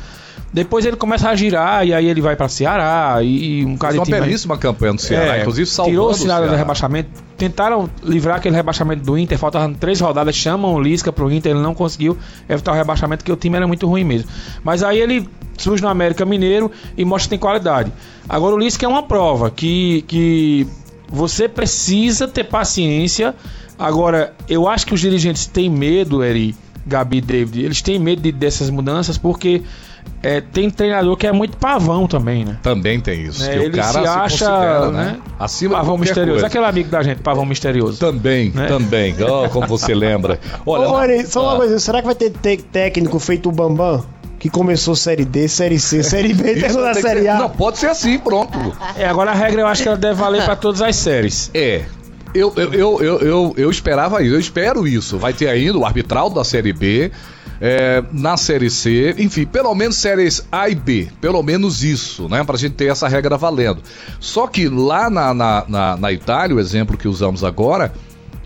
Depois 0.53 0.85
ele 0.85 0.97
começa 0.97 1.29
a 1.29 1.35
girar 1.35 1.87
e 1.87 1.93
aí 1.93 2.07
ele 2.07 2.19
vai 2.19 2.35
pra 2.35 2.49
Ceará 2.49 3.19
e, 3.23 3.61
e 3.61 3.65
um 3.65 3.77
cara 3.77 3.93
uma 3.95 4.03
time- 4.03 4.19
belíssima 4.19 4.57
campanha 4.57 4.91
no 4.93 4.99
Ceará, 4.99 5.37
é, 5.37 5.41
inclusive 5.41 5.65
salvando 5.69 5.93
tirou 5.95 6.09
o 6.09 6.13
Ceará 6.13 6.45
do 6.47 6.55
rebaixamento. 6.55 7.09
Tentaram 7.37 7.89
livrar 8.03 8.35
aquele 8.37 8.55
rebaixamento 8.55 9.01
do 9.03 9.17
Inter, 9.17 9.37
faltavam 9.37 9.73
três 9.73 9.99
rodadas, 10.01 10.35
chamam 10.35 10.73
o 10.75 10.81
Lisca 10.81 11.11
pro 11.11 11.31
Inter, 11.31 11.53
ele 11.53 11.61
não 11.61 11.73
conseguiu 11.73 12.17
evitar 12.49 12.73
o 12.73 12.75
rebaixamento, 12.75 13.19
porque 13.23 13.31
o 13.31 13.35
time 13.37 13.55
era 13.55 13.65
muito 13.65 13.87
ruim 13.87 14.03
mesmo. 14.03 14.29
Mas 14.63 14.83
aí 14.83 14.99
ele 14.99 15.27
surge 15.57 15.81
no 15.81 15.87
América 15.89 16.25
Mineiro 16.25 16.69
e 16.97 17.05
mostra 17.05 17.25
que 17.27 17.29
tem 17.29 17.39
qualidade. 17.39 17.91
Agora 18.27 18.53
o 18.53 18.59
Lisca 18.59 18.85
é 18.85 18.89
uma 18.89 19.03
prova 19.03 19.49
que, 19.49 20.03
que 20.07 20.67
você 21.07 21.47
precisa 21.47 22.27
ter 22.27 22.43
paciência. 22.43 23.33
Agora, 23.79 24.33
eu 24.49 24.67
acho 24.67 24.85
que 24.85 24.93
os 24.93 24.99
dirigentes 24.99 25.47
têm 25.47 25.69
medo, 25.69 26.23
Eri, 26.23 26.55
Gabi 26.85 27.17
e 27.17 27.21
David, 27.21 27.63
eles 27.65 27.81
têm 27.81 27.97
medo 27.97 28.21
de- 28.21 28.31
dessas 28.31 28.69
mudanças 28.69 29.17
porque 29.17 29.61
é, 30.23 30.39
tem 30.41 30.69
treinador 30.69 31.15
que 31.17 31.25
é 31.25 31.31
muito 31.31 31.57
pavão 31.57 32.07
também, 32.07 32.45
né? 32.45 32.57
Também 32.61 32.99
tem 32.99 33.23
isso. 33.23 33.43
É, 33.43 33.53
que 33.53 33.59
o 33.59 33.63
ele 33.63 33.77
cara 33.77 33.91
se 33.91 33.97
acha, 33.99 34.45
considera, 34.45 34.91
né? 34.91 35.17
Acima 35.39 35.75
Pavão 35.77 35.97
misterioso. 35.97 36.31
coisa. 36.33 36.47
Aquele 36.47 36.65
amigo 36.65 36.89
da 36.89 37.01
gente, 37.03 37.17
pavão 37.21 37.45
misterioso. 37.45 37.99
Também, 37.99 38.51
Né? 38.51 38.67
também. 38.67 39.15
Oh, 39.21 39.49
como 39.49 39.67
você 39.67 39.93
lembra. 39.95 40.39
Olha, 40.65 40.89
Ô, 40.89 41.03
Eri, 41.03 41.25
só 41.25 41.43
uma 41.49 41.55
coisa, 41.57 41.79
será 41.79 41.99
que 42.01 42.05
vai 42.05 42.15
ter 42.15 42.29
te- 42.31 42.57
técnico 42.57 43.17
feito 43.19 43.49
o 43.49 43.51
Bambam? 43.51 44.03
Que 44.37 44.49
começou 44.49 44.95
Série 44.95 45.23
D, 45.25 45.47
Série 45.47 45.79
C, 45.79 46.01
Série 46.03 46.33
B, 46.33 46.53
terminou 46.59 46.83
na 46.83 46.93
Série 46.95 47.21
ser- 47.21 47.27
A. 47.29 47.37
Não, 47.39 47.49
pode 47.49 47.77
ser 47.79 47.87
assim, 47.87 48.17
pronto. 48.19 48.57
É, 48.97 49.05
agora 49.05 49.31
a 49.31 49.33
regra 49.35 49.61
eu 49.61 49.67
acho 49.67 49.81
que 49.83 49.87
ela 49.87 49.97
deve 49.97 50.15
valer 50.15 50.43
pra 50.43 50.55
todas 50.55 50.81
as 50.81 50.95
séries. 50.95 51.49
É. 51.53 51.83
Eu, 52.33 52.53
eu, 52.55 52.73
eu, 52.73 53.01
eu, 53.01 53.19
eu, 53.19 53.53
eu 53.57 53.69
esperava 53.69 54.23
isso, 54.23 54.33
eu 54.33 54.39
espero 54.39 54.87
isso. 54.87 55.17
Vai 55.17 55.33
ter 55.33 55.47
ainda 55.49 55.77
o 55.77 55.85
arbitral 55.85 56.29
da 56.29 56.43
Série 56.45 56.71
B, 56.73 57.11
é, 57.61 58.03
na 58.11 58.35
Série 58.37 58.71
C, 58.71 59.13
enfim, 59.19 59.45
pelo 59.45 59.73
menos 59.75 59.97
séries 59.97 60.43
A 60.51 60.67
e 60.67 60.73
B, 60.73 61.09
pelo 61.21 61.43
menos 61.43 61.83
isso, 61.83 62.27
né? 62.27 62.43
Pra 62.43 62.57
gente 62.57 62.73
ter 62.73 62.91
essa 62.91 63.07
regra 63.07 63.37
valendo. 63.37 63.83
Só 64.19 64.47
que 64.47 64.67
lá 64.67 65.11
na, 65.11 65.31
na, 65.31 65.65
na, 65.67 65.95
na 65.97 66.11
Itália, 66.11 66.55
o 66.55 66.59
exemplo 66.59 66.97
que 66.97 67.07
usamos 67.07 67.43
agora, 67.43 67.93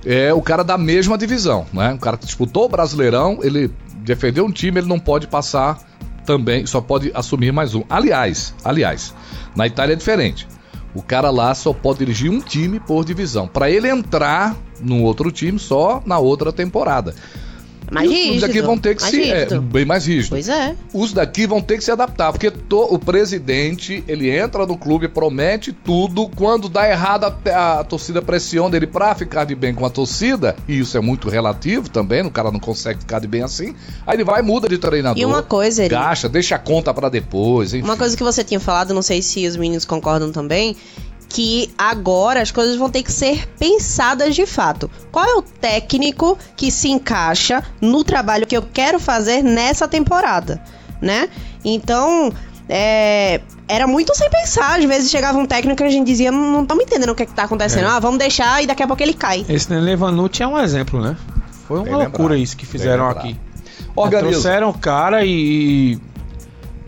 é 0.06 0.34
o 0.34 0.42
cara 0.42 0.64
da 0.66 0.78
mesma 0.78 1.18
divisão, 1.18 1.66
né? 1.72 1.94
O 1.94 1.98
cara 1.98 2.18
que 2.18 2.26
disputou 2.26 2.66
o 2.66 2.70
Brasileirão, 2.70 3.40
ele 3.42 3.72
defendeu 4.04 4.46
um 4.46 4.52
time, 4.52 4.82
ele 4.82 4.88
não 4.88 5.00
pode 5.00 5.28
passar 5.28 5.80
também, 6.26 6.66
só 6.66 6.82
pode 6.82 7.10
assumir 7.14 7.54
mais 7.54 7.74
um. 7.74 7.84
Aliás, 7.90 8.54
aliás, 8.66 9.16
na 9.56 9.66
Itália 9.66 9.94
é 9.94 9.96
diferente. 9.96 10.46
O 10.94 11.02
cara 11.02 11.30
lá 11.30 11.54
só 11.56 11.72
pode 11.72 12.00
dirigir 12.00 12.30
um 12.30 12.42
time 12.42 12.82
por 12.82 13.06
divisão. 13.06 13.48
Para 13.48 13.70
ele 13.70 13.88
entrar 13.88 14.56
num 14.82 15.04
outro 15.04 15.32
time 15.32 15.58
só 15.58 16.02
na 16.06 16.20
outra 16.20 16.52
temporada. 16.52 17.16
Mais 17.92 18.10
e 18.10 18.14
os 18.14 18.16
clubes 18.20 18.32
rígido, 18.34 18.46
aqui 18.50 18.62
vão 18.62 18.78
ter 18.78 18.96
que 18.96 19.04
se. 19.04 19.32
É, 19.32 19.60
bem 19.60 19.86
mais 19.86 20.06
rígido. 20.08 20.30
Pois 20.32 20.50
é. 20.50 20.76
Os 20.94 21.14
daqui 21.14 21.46
vão 21.48 21.62
ter 21.62 21.78
que 21.78 21.84
se 21.84 21.92
adaptar, 21.92 22.32
porque 22.32 22.50
to- 22.52 22.88
o 22.94 22.98
presidente, 23.00 24.04
ele 24.08 24.30
entra 24.30 24.66
no 24.66 24.78
clube, 24.78 25.08
promete 25.08 25.72
tudo, 25.72 26.30
quando 26.36 26.70
dá 26.70 26.90
errado 26.90 27.26
a, 27.26 27.80
a 27.80 27.84
torcida 27.84 28.22
pressiona 28.22 28.76
ele 28.76 28.88
pra 28.88 29.14
ficar 29.16 29.44
de 29.46 29.56
bem 29.56 29.74
com 29.74 29.86
a 29.86 29.90
torcida, 29.90 30.56
e 30.68 30.80
isso 30.80 30.98
é 30.98 31.02
muito 31.02 31.30
relativo 31.30 31.90
também, 31.90 32.22
o 32.26 32.32
cara 32.32 32.52
não 32.52 32.60
consegue 32.60 33.00
ficar 33.00 33.20
de 33.20 33.28
bem 33.28 33.42
assim, 33.44 33.76
aí 34.06 34.16
ele 34.16 34.24
vai 34.24 34.42
e 34.42 34.44
muda 34.44 34.68
de 34.70 34.78
treinador. 34.78 35.22
E 35.22 35.26
uma 35.26 35.44
coisa, 35.44 35.82
Eri, 35.84 35.90
Gasta, 35.94 36.28
deixa 36.30 36.56
a 36.56 36.60
conta 36.60 36.94
pra 36.94 37.10
depois, 37.10 37.74
enfim. 37.74 37.84
Uma 37.86 37.98
coisa 37.98 38.16
que 38.16 38.24
você 38.24 38.44
tinha 38.44 38.60
falado, 38.60 38.94
não 38.94 39.02
sei 39.02 39.22
se 39.22 39.46
os 39.48 39.56
meninos 39.58 39.86
concordam 39.86 40.32
também, 40.32 40.76
que 41.28 41.74
agora 41.78 42.42
as 42.42 42.52
coisas 42.52 42.76
vão 42.78 42.90
ter 42.90 43.04
que 43.04 43.12
ser 43.12 43.48
pensadas 43.60 44.36
de 44.36 44.46
fato. 44.46 44.90
Qual 45.12 45.26
é 45.26 45.36
o 45.36 45.42
técnico 45.42 46.38
que 46.56 46.72
se 46.72 46.90
encaixa 46.90 47.64
no 47.82 48.04
trabalho 48.04 48.48
que 48.48 48.56
eu 48.56 48.62
quero 48.62 49.00
fazer 49.00 49.44
nessa 49.44 49.88
temporada, 49.88 50.62
né? 51.02 51.30
Então, 51.64 52.32
é, 52.70 53.42
era 53.68 53.88
muito 53.88 54.16
sem 54.16 54.30
pensar. 54.30 54.80
Às 54.80 54.86
vezes 54.86 55.10
chegava 55.10 55.38
um 55.38 55.46
técnico 55.46 55.82
e 55.84 55.86
a 55.86 55.90
gente 55.90 56.06
dizia, 56.06 56.32
não 56.32 56.64
estamos 56.64 56.84
entendendo 56.84 57.10
o 57.10 57.16
que, 57.16 57.24
é 57.24 57.26
que 57.26 57.34
tá 57.34 57.44
acontecendo. 57.44 57.86
É. 57.86 57.90
Ah, 57.90 58.00
vamos 58.00 58.20
deixar 58.20 58.64
e 58.64 58.68
daqui 58.68 58.84
a 58.84 58.88
pouco 58.88 59.02
ele 59.02 59.14
cai. 59.14 59.46
Esse 59.48 59.70
Nenê 59.70 59.96
Vanucci 59.96 60.44
é 60.44 60.48
um 60.48 60.60
exemplo, 60.60 61.02
né? 61.02 61.16
Foi 61.68 61.78
uma 61.78 61.86
Bem 61.86 61.94
loucura 61.94 62.24
lembrado, 62.24 62.44
isso 62.44 62.58
que 62.58 62.66
fizeram 62.66 63.10
aqui. 63.10 63.38
Trouxeram 64.10 64.70
o 64.70 64.78
cara 64.78 65.26
e 65.26 66.00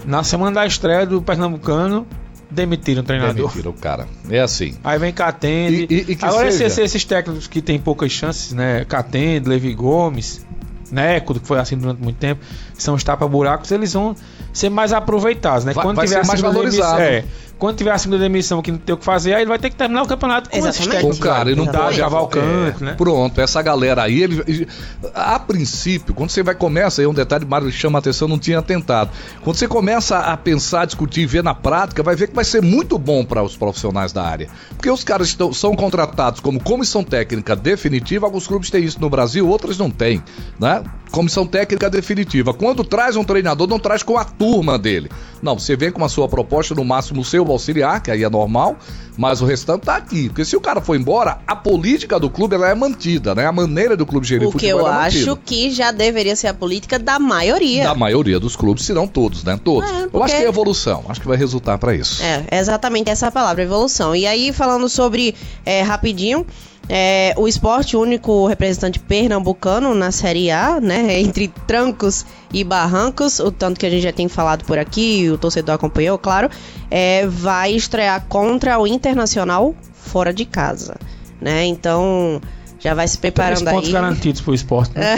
na 0.05 0.23
semana 0.23 0.55
da 0.61 0.65
estreia 0.65 1.05
do 1.05 1.21
Pernambucano 1.21 2.05
demitiram 2.49 3.01
o 3.01 3.05
treinador. 3.05 3.35
Demitiram 3.49 3.71
o 3.71 3.73
cara. 3.73 4.07
É 4.29 4.39
assim. 4.39 4.75
Aí 4.83 4.97
vem 4.99 5.11
Catende. 5.13 5.87
E- 5.89 5.93
e- 5.93 6.11
e 6.13 6.17
Agora 6.21 6.51
seja- 6.51 6.65
esses, 6.65 6.77
esses 6.79 7.05
técnicos 7.05 7.47
que 7.47 7.61
têm 7.61 7.79
poucas 7.79 8.11
chances, 8.11 8.53
né? 8.53 8.85
Catende, 8.85 9.47
Levi 9.49 9.73
Gomes, 9.73 10.45
Neco, 10.91 11.33
que 11.39 11.45
foi 11.45 11.59
assim 11.59 11.77
durante 11.77 12.01
muito 12.01 12.17
tempo, 12.17 12.41
são 12.77 12.95
os 12.95 13.03
tapa-buracos, 13.03 13.71
eles 13.71 13.93
vão 13.93 14.15
ser 14.53 14.69
mais 14.69 14.93
aproveitados, 14.93 15.65
né? 15.65 15.73
Vai- 15.73 15.93
vai 15.93 16.07
ser 16.07 16.15
mais 16.25 16.27
segunda 16.39 16.49
valorizado. 16.53 16.97
demissão- 16.97 17.17
é, 17.17 17.23
quando 17.59 17.77
tiver 17.77 17.91
a 17.91 17.97
segunda 17.97 18.19
demissão 18.21 18.61
que 18.61 18.71
não 18.71 18.77
tem 18.77 18.93
o 18.93 18.97
que 18.97 19.05
fazer, 19.05 19.33
aí 19.33 19.41
ele 19.41 19.49
vai 19.49 19.57
ter 19.59 19.69
que 19.69 19.75
terminar 19.75 20.03
o 20.03 20.07
campeonato 20.07 20.49
com 20.49 20.55
esses 20.57 20.69
Exatamente. 20.69 20.91
técnicos. 20.95 21.17
Com 21.19 21.23
o 21.23 21.27
cara, 21.27 21.49
ele 21.49 21.55
não 21.57 21.63
Exatamente. 21.63 21.87
pode. 21.89 21.99
Cavalcante, 22.01 22.83
é, 22.83 22.85
né? 22.85 22.93
Pronto, 22.97 23.41
essa 23.41 23.61
galera 23.61 24.03
aí, 24.03 24.21
ele, 24.23 24.43
ele- 24.47 24.67
a 25.13 25.39
princípio, 25.39 26.13
quando 26.13 26.29
você 26.29 26.43
vai 26.43 26.55
começa, 26.55 27.01
aí 27.01 27.07
um 27.07 27.13
detalhe, 27.13 27.45
Mário 27.45 27.71
chama 27.71 27.97
a 27.97 27.99
atenção, 27.99 28.27
não 28.27 28.37
tinha 28.39 28.61
tentado. 28.61 29.09
Quando 29.43 29.55
você 29.55 29.67
começa 29.67 30.17
a 30.19 30.37
pensar, 30.37 30.85
discutir 30.85 31.21
e 31.21 31.25
ver 31.25 31.43
na 31.43 31.53
prática, 31.55 32.01
vai 32.03 32.15
ver 32.15 32.27
que 32.27 32.35
vai 32.35 32.45
ser 32.45 32.61
muito 32.61 32.97
bom 32.97 33.23
para 33.25 33.41
os 33.43 33.55
profissionais 33.57 34.11
da 34.11 34.23
área. 34.23 34.47
Porque 34.75 34.89
os 34.89 35.03
caras 35.03 35.27
estão, 35.27 35.51
são 35.53 35.75
contratados 35.75 36.39
como 36.39 36.59
comissão 36.59 37.03
técnica 37.03 37.55
definitiva, 37.55 38.25
alguns 38.25 38.47
clubes 38.47 38.69
têm 38.69 38.83
isso 38.83 38.99
no 39.01 39.09
Brasil, 39.09 39.47
outros 39.47 39.77
não 39.77 39.89
têm, 39.89 40.21
né? 40.59 40.83
Comissão 41.11 41.45
técnica 41.47 41.89
definitiva. 41.89 42.53
Quando 42.53 42.83
traz 42.83 43.15
um 43.15 43.23
treinador, 43.23 43.67
não 43.67 43.79
traz 43.79 44.03
com 44.03 44.17
a 44.17 44.25
turma 44.25 44.77
dele. 44.77 45.09
Não, 45.41 45.57
você 45.57 45.75
vem 45.75 45.91
com 45.91 46.03
a 46.03 46.09
sua 46.09 46.27
proposta, 46.27 46.73
no 46.75 46.83
máximo 46.83 47.21
o 47.21 47.25
seu 47.25 47.45
auxiliar, 47.49 48.01
que 48.01 48.11
aí 48.11 48.23
é 48.23 48.29
normal, 48.29 48.75
mas 49.15 49.39
o 49.41 49.45
restante 49.45 49.81
tá 49.83 49.95
aqui. 49.95 50.27
Porque 50.29 50.43
se 50.43 50.55
o 50.55 50.61
cara 50.61 50.81
for 50.81 50.95
embora, 50.95 51.39
a 51.47 51.55
política 51.55 52.19
do 52.19 52.29
clube 52.29 52.55
ela 52.55 52.69
é 52.69 52.75
mantida, 52.75 53.33
né? 53.33 53.45
A 53.45 53.51
maneira 53.51 53.95
do 53.95 54.05
clube 54.05 54.27
gerir 54.27 54.47
O 54.47 54.51
que 54.51 54.59
futebol 54.59 54.81
eu 54.81 54.87
ela 54.87 55.03
é 55.03 55.07
acho 55.07 55.35
que 55.37 55.71
já 55.71 55.91
deveria 55.91 56.35
ser 56.35 56.47
a 56.47 56.53
política 56.53 56.97
da 56.99 57.19
maioria. 57.19 57.83
Da 57.83 57.95
maioria 57.95 58.39
dos 58.39 58.55
clubes, 58.55 58.83
se 58.85 58.93
não 58.93 59.07
todos, 59.07 59.43
né? 59.43 59.59
Todos. 59.63 59.89
É, 59.89 59.93
Eu 59.93 59.97
acho 60.03 60.09
porque- 60.11 60.31
que 60.31 60.43
é 60.43 60.47
evolução, 60.47 61.05
acho 61.07 61.21
que 61.21 61.27
vai 61.27 61.37
resultar 61.37 61.77
para 61.77 61.95
isso. 61.95 62.21
É, 62.23 62.45
exatamente 62.59 63.09
essa 63.09 63.31
palavra, 63.31 63.63
evolução. 63.63 64.15
E 64.15 64.25
aí, 64.27 64.51
falando 64.51 64.89
sobre, 64.89 65.35
é, 65.65 65.81
rapidinho, 65.81 66.45
é, 66.89 67.33
o 67.37 67.47
esporte, 67.47 67.97
o 67.97 68.01
único 68.01 68.47
representante 68.47 68.99
pernambucano 68.99 69.93
na 69.93 70.11
Série 70.11 70.49
A, 70.51 70.79
né? 70.79 71.19
Entre 71.19 71.49
trancos 71.67 72.25
e 72.53 72.63
barrancos, 72.63 73.39
o 73.39 73.51
tanto 73.51 73.79
que 73.79 73.85
a 73.85 73.89
gente 73.89 74.03
já 74.03 74.13
tem 74.13 74.27
falado 74.29 74.63
por 74.65 74.77
aqui, 74.79 75.29
o 75.29 75.37
torcedor 75.37 75.75
acompanhou, 75.75 76.17
claro, 76.17 76.49
é, 76.89 77.27
vai 77.27 77.73
estrear 77.73 78.25
contra 78.29 78.79
o 78.79 78.87
Internacional 78.87 79.75
fora 79.93 80.33
de 80.33 80.45
casa, 80.45 80.95
né? 81.41 81.65
Então, 81.65 82.39
já 82.79 82.93
vai 82.93 83.07
se 83.07 83.17
Três 83.17 83.33
preparando 83.33 83.65
pontos 83.69 83.87
aí. 83.87 83.93
garantidos 83.93 84.39
pro 84.39 84.53
esporte. 84.53 84.93
Né? 84.97 85.17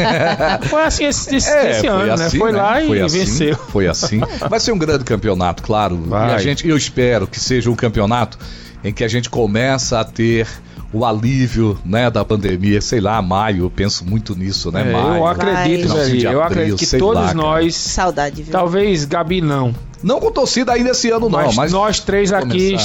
foi 0.70 0.84
assim 0.84 1.04
esse, 1.04 1.36
esse- 1.36 1.50
É, 1.50 1.70
esse 1.72 1.86
ano, 1.86 2.16
né? 2.16 2.30
Foi 2.30 2.52
né? 2.52 2.58
lá 2.58 2.82
e 2.82 2.86
Foi 2.86 3.00
assim, 3.02 3.18
venceu. 3.18 3.56
Foi 3.56 3.86
assim. 3.88 4.20
Vai 4.48 4.60
ser 4.60 4.72
um 4.72 4.78
grande 4.78 5.04
campeonato, 5.04 5.62
claro. 5.62 5.96
Vai. 6.06 6.30
E 6.30 6.34
a 6.34 6.38
gente, 6.38 6.66
eu 6.66 6.76
espero 6.76 7.26
que 7.26 7.38
seja 7.38 7.70
um 7.70 7.74
campeonato 7.76 8.38
em 8.82 8.92
que 8.92 9.02
a 9.04 9.08
gente 9.08 9.28
começa 9.28 10.00
a 10.00 10.04
ter 10.04 10.46
o 10.94 11.04
alívio, 11.04 11.76
né, 11.84 12.08
da 12.10 12.24
pandemia, 12.24 12.80
sei 12.80 13.00
lá, 13.00 13.20
maio, 13.20 13.64
eu 13.64 13.70
penso 13.70 14.04
muito 14.04 14.34
nisso, 14.36 14.70
né, 14.70 14.82
É, 14.88 14.92
maio. 14.92 15.16
eu 15.16 15.26
acredito, 15.26 15.92
velho. 15.92 16.30
Eu 16.30 16.42
acredito 16.42 16.76
que 16.76 16.96
todos 16.98 17.22
lá, 17.22 17.34
nós, 17.34 17.74
Saudade, 17.74 18.42
viu? 18.44 18.52
talvez 18.52 19.04
Gabi 19.04 19.40
não, 19.40 19.74
Não 20.04 20.20
com 20.20 20.30
torcida 20.30 20.72
ainda 20.72 20.90
esse 20.90 21.10
ano, 21.10 21.28
não, 21.30 21.30
mas, 21.30 21.56
mas. 21.56 21.72
nós 21.72 21.98
três 21.98 22.30
aqui 22.32 22.76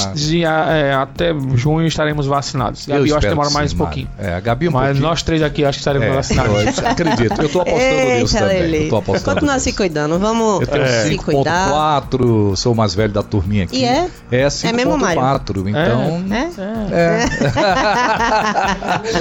é, 0.42 0.94
até 0.94 1.34
junho 1.54 1.86
estaremos 1.86 2.26
vacinados. 2.26 2.86
Gabi, 2.86 3.10
eu, 3.10 3.16
acho 3.16 3.26
que 3.26 3.28
demora 3.30 3.50
mais 3.50 3.70
sim, 3.70 3.76
um 3.76 3.78
pouquinho. 3.78 4.08
É, 4.18 4.34
a 4.34 4.40
Gabi 4.40 4.68
um 4.68 4.72
Mas 4.72 4.84
pouquinho. 4.86 5.02
nós 5.06 5.22
três 5.22 5.42
aqui 5.42 5.64
acho 5.64 5.76
que 5.78 5.80
estaremos 5.82 6.08
É, 6.08 6.12
vacinados. 6.12 6.78
eu 6.78 6.86
acredito, 6.88 7.42
eu 7.42 7.48
tô 7.50 7.60
apostando 7.60 8.14
nisso 8.20 8.38
também. 8.38 8.82
Eu 8.84 8.88
tô 8.88 8.96
apostando 8.96 9.34
Continuar 9.34 9.58
se 9.58 9.66
nisso. 9.66 9.76
cuidando. 9.76 10.18
Vamos 10.18 10.60
Eu 10.62 10.66
tenho 10.66 10.86
se 10.86 11.16
cuidar. 11.18 12.02
5.4, 12.10 12.56
sou 12.56 12.72
o 12.72 12.76
mais 12.76 12.94
velho 12.94 13.12
da 13.12 13.22
turminha 13.22 13.64
aqui. 13.64 13.80
E 13.80 13.84
é? 13.84 14.08
É 14.32 14.40
É 14.64 14.72
mesmo, 14.72 14.96
Mário? 14.96 15.20
5.4, 15.20 15.68
então... 15.68 16.24
É? 16.34 16.50
É. 16.92 17.24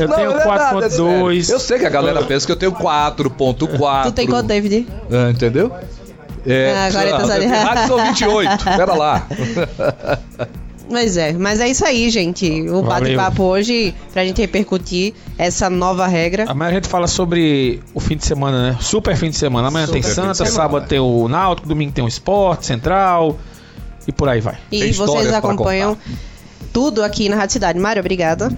Eu 0.02 0.08
Não, 0.08 0.16
tenho 0.16 0.32
é 0.32 0.34
verdade, 0.38 0.86
é 0.86 0.88
4.2. 0.90 0.90
sério. 0.90 1.54
Eu 1.56 1.60
sei 1.60 1.80
que 1.80 1.86
a 1.86 1.90
galera 1.90 2.22
pensa 2.24 2.46
que 2.46 2.52
eu 2.52 2.56
tenho 2.56 2.72
4.4. 2.72 4.04
Tu 4.04 4.12
tem 4.12 4.28
quanto, 4.28 4.48
David? 4.48 4.88
Ah, 5.12 5.30
entendeu? 5.32 5.72
É, 6.50 6.74
Ah, 6.76 6.86
agora 6.86 7.10
tá 7.12 7.64
rádio 7.64 7.88
são 7.88 8.06
28, 8.06 8.64
pera 8.64 8.94
lá. 8.96 9.28
Pois 10.90 11.18
é, 11.18 11.34
mas 11.34 11.60
é 11.60 11.68
isso 11.70 11.86
aí, 11.86 12.10
gente. 12.10 12.68
O 12.68 12.82
bate-papo 12.82 13.44
hoje, 13.44 13.94
pra 14.12 14.26
gente 14.26 14.42
repercutir 14.42 15.14
essa 15.38 15.70
nova 15.70 16.08
regra. 16.08 16.46
Amanhã 16.48 16.72
a 16.72 16.74
gente 16.74 16.88
fala 16.88 17.08
sobre 17.08 17.80
o 17.94 18.00
fim 18.00 18.18
de 18.18 18.26
semana, 18.26 18.72
né? 18.72 18.78
Super 18.82 19.16
fim 19.16 19.30
de 19.30 19.38
semana. 19.38 19.68
Amanhã 19.68 19.86
Super 19.86 20.02
tem 20.02 20.12
Santa, 20.12 20.34
semana. 20.34 20.56
sábado 20.56 20.88
tem 20.88 21.00
o 21.00 21.28
Náutico, 21.28 21.68
domingo 21.68 21.92
tem 21.92 22.04
o 22.04 22.08
Esporte, 22.08 22.66
Central 22.66 23.38
e 24.08 24.12
por 24.12 24.28
aí 24.28 24.42
vai. 24.42 24.58
E 24.72 24.80
Tem 24.80 24.92
vocês 24.92 25.32
acompanham 25.32 25.96
tudo 26.74 27.04
aqui 27.04 27.30
na 27.30 27.36
Rádio 27.36 27.54
Cidade. 27.54 27.78
Mário, 27.78 28.00
obrigada. 28.00 28.52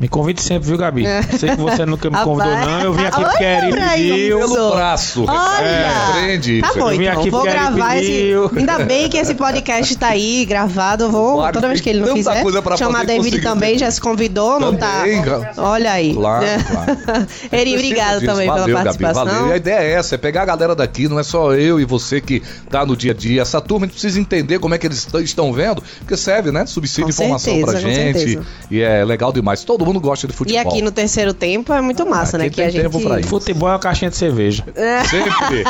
Me 0.00 0.08
convide 0.08 0.40
sempre, 0.40 0.68
viu, 0.68 0.78
Gabi? 0.78 1.04
É. 1.04 1.22
Sei 1.22 1.50
que 1.50 1.56
você 1.56 1.84
nunca 1.84 2.08
me 2.08 2.16
convidou, 2.22 2.54
não. 2.54 2.80
Eu 2.82 2.92
vim 2.94 3.04
aqui 3.04 3.20
porque 3.24 3.42
Eri 3.44 3.70
pra 3.72 3.88
pediu. 3.90 4.38
isso. 4.40 4.54
Pelo 4.54 4.70
braço. 4.70 5.24
Olha! 5.26 5.64
É, 5.64 6.12
prende. 6.12 6.60
Tá 6.60 6.72
bom, 6.74 6.90
Eu 6.92 6.98
vim 6.98 7.06
então. 7.06 7.20
aqui 7.20 7.30
Vou 7.30 7.42
gravar 7.42 7.96
esse. 7.96 8.32
Ainda 8.56 8.78
bem 8.84 9.08
que 9.08 9.16
esse 9.16 9.34
podcast 9.34 9.96
tá 9.96 10.08
aí 10.08 10.44
gravado. 10.44 11.04
Eu 11.04 11.10
vou, 11.10 11.34
Claro, 11.38 11.52
toda 11.52 11.66
vez 11.68 11.80
que 11.80 11.90
ele 11.90 11.98
não 12.00 12.14
fizer, 12.14 12.42
coisa 12.42 12.62
pra 12.62 12.76
chamar 12.76 13.00
fazer, 13.00 13.06
David 13.18 13.40
também. 13.42 13.72
ter. 13.72 13.78
Já 13.80 13.90
se 13.90 14.00
convidou, 14.00 14.60
não 14.60 14.74
tá? 14.76 15.00
Também, 15.00 15.20
Olha 15.56 15.90
aí. 15.92 16.14
Claro, 16.14 16.44
É. 16.44 16.58
claro. 16.62 17.26
Eri, 17.50 17.74
obrigado 17.74 18.20
disso. 18.20 18.26
também 18.26 18.46
valeu, 18.46 18.64
pela 18.66 18.84
Gabi, 18.84 18.98
participação. 18.98 19.34
valeu. 19.34 19.48
E 19.48 19.52
a 19.52 19.56
ideia 19.56 19.78
é 19.80 19.92
essa, 19.94 20.14
é 20.14 20.18
pegar 20.18 20.42
a 20.42 20.46
galera 20.46 20.76
daqui, 20.76 21.08
não 21.08 21.18
é 21.18 21.24
só 21.24 21.52
eu 21.54 21.80
e 21.80 21.84
você 21.84 22.20
que 22.20 22.40
tá 22.70 22.86
no 22.86 22.96
dia 22.96 23.10
a 23.10 23.14
dia. 23.14 23.42
Essa 23.42 23.60
turma 23.60 23.86
a 23.86 23.88
gente 23.88 23.94
precisa 23.94 24.20
entender 24.20 24.60
como 24.60 24.74
é 24.74 24.78
que 24.78 24.86
eles 24.86 25.08
estão 25.24 25.52
vendo, 25.52 25.82
porque 25.98 26.16
serve, 26.16 26.52
né? 26.52 26.66
Subsídio 26.66 27.06
de 27.06 27.10
informação 27.10 27.60
pra 27.62 27.72
com 27.72 27.78
gente. 27.80 28.18
certeza. 28.20 28.46
E 28.70 28.80
é 28.80 29.04
legal 29.04 29.32
demais. 29.32 29.64
Todo 29.64 29.87
mundo 29.88 30.00
gosta 30.00 30.26
de 30.26 30.32
E 30.32 30.36
futebol. 30.36 30.72
aqui 30.72 30.82
no 30.82 30.90
terceiro 30.92 31.32
tempo 31.34 31.72
é 31.72 31.80
muito 31.80 32.06
massa, 32.06 32.36
Aqui 32.36 32.44
né? 32.44 32.50
Que 32.50 32.56
tem 32.56 32.66
a 32.66 32.70
gente. 32.70 32.82
tempo 32.82 33.00
pra 33.00 33.20
isso. 33.20 33.28
Futebol 33.28 33.68
é 33.68 33.72
uma 33.72 33.78
caixinha 33.78 34.10
de 34.10 34.16
cerveja. 34.16 34.64
Sempre. 35.10 35.64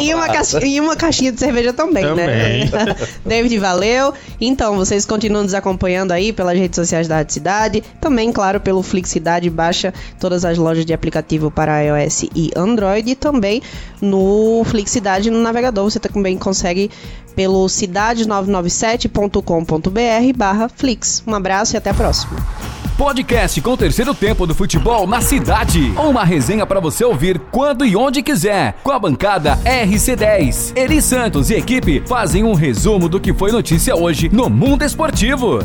E 0.02 0.14
uma, 0.14 0.28
caixa- 0.28 0.64
e 0.64 0.80
uma 0.80 0.96
caixinha 0.96 1.32
de 1.32 1.38
cerveja 1.38 1.72
também, 1.72 2.04
né? 2.14 2.66
Também. 2.68 2.96
David, 3.24 3.58
valeu. 3.58 4.12
Então, 4.40 4.76
vocês 4.76 5.04
continuam 5.04 5.42
nos 5.42 5.54
acompanhando 5.54 6.12
aí 6.12 6.32
pelas 6.32 6.56
redes 6.58 6.76
sociais 6.76 7.06
da 7.08 7.16
Rádio 7.16 7.34
Cidade. 7.34 7.82
Também, 8.00 8.32
claro, 8.32 8.60
pelo 8.60 8.82
Flixidade. 8.82 9.48
Baixa 9.50 9.92
todas 10.18 10.44
as 10.44 10.56
lojas 10.58 10.84
de 10.86 10.92
aplicativo 10.92 11.50
para 11.50 11.80
iOS 11.82 12.24
e 12.34 12.50
Android. 12.56 13.10
E 13.10 13.14
também 13.14 13.62
no 14.00 14.62
Flixidade 14.64 15.30
no 15.30 15.40
navegador. 15.42 15.84
Você 15.90 15.98
também 16.00 16.36
consegue 16.38 16.90
pelo 17.34 17.66
cidade997.com.br 17.66 20.36
barra 20.36 20.68
Flix. 20.68 21.22
Um 21.26 21.34
abraço 21.34 21.74
e 21.74 21.76
até 21.76 21.90
a 21.90 21.94
próxima. 21.94 22.36
Podcast 23.00 23.58
com 23.62 23.70
o 23.70 23.76
terceiro 23.78 24.14
tempo 24.14 24.46
do 24.46 24.54
futebol 24.54 25.06
na 25.06 25.22
cidade. 25.22 25.90
Uma 25.96 26.22
resenha 26.22 26.66
para 26.66 26.80
você 26.80 27.02
ouvir 27.02 27.38
quando 27.50 27.82
e 27.82 27.96
onde 27.96 28.22
quiser. 28.22 28.74
Com 28.82 28.90
a 28.90 28.98
bancada 28.98 29.56
RC10. 29.64 30.76
Eri 30.76 31.00
Santos 31.00 31.48
e 31.48 31.54
equipe 31.54 32.02
fazem 32.06 32.44
um 32.44 32.52
resumo 32.52 33.08
do 33.08 33.18
que 33.18 33.32
foi 33.32 33.52
notícia 33.52 33.96
hoje 33.96 34.28
no 34.30 34.50
mundo 34.50 34.84
esportivo. 34.84 35.60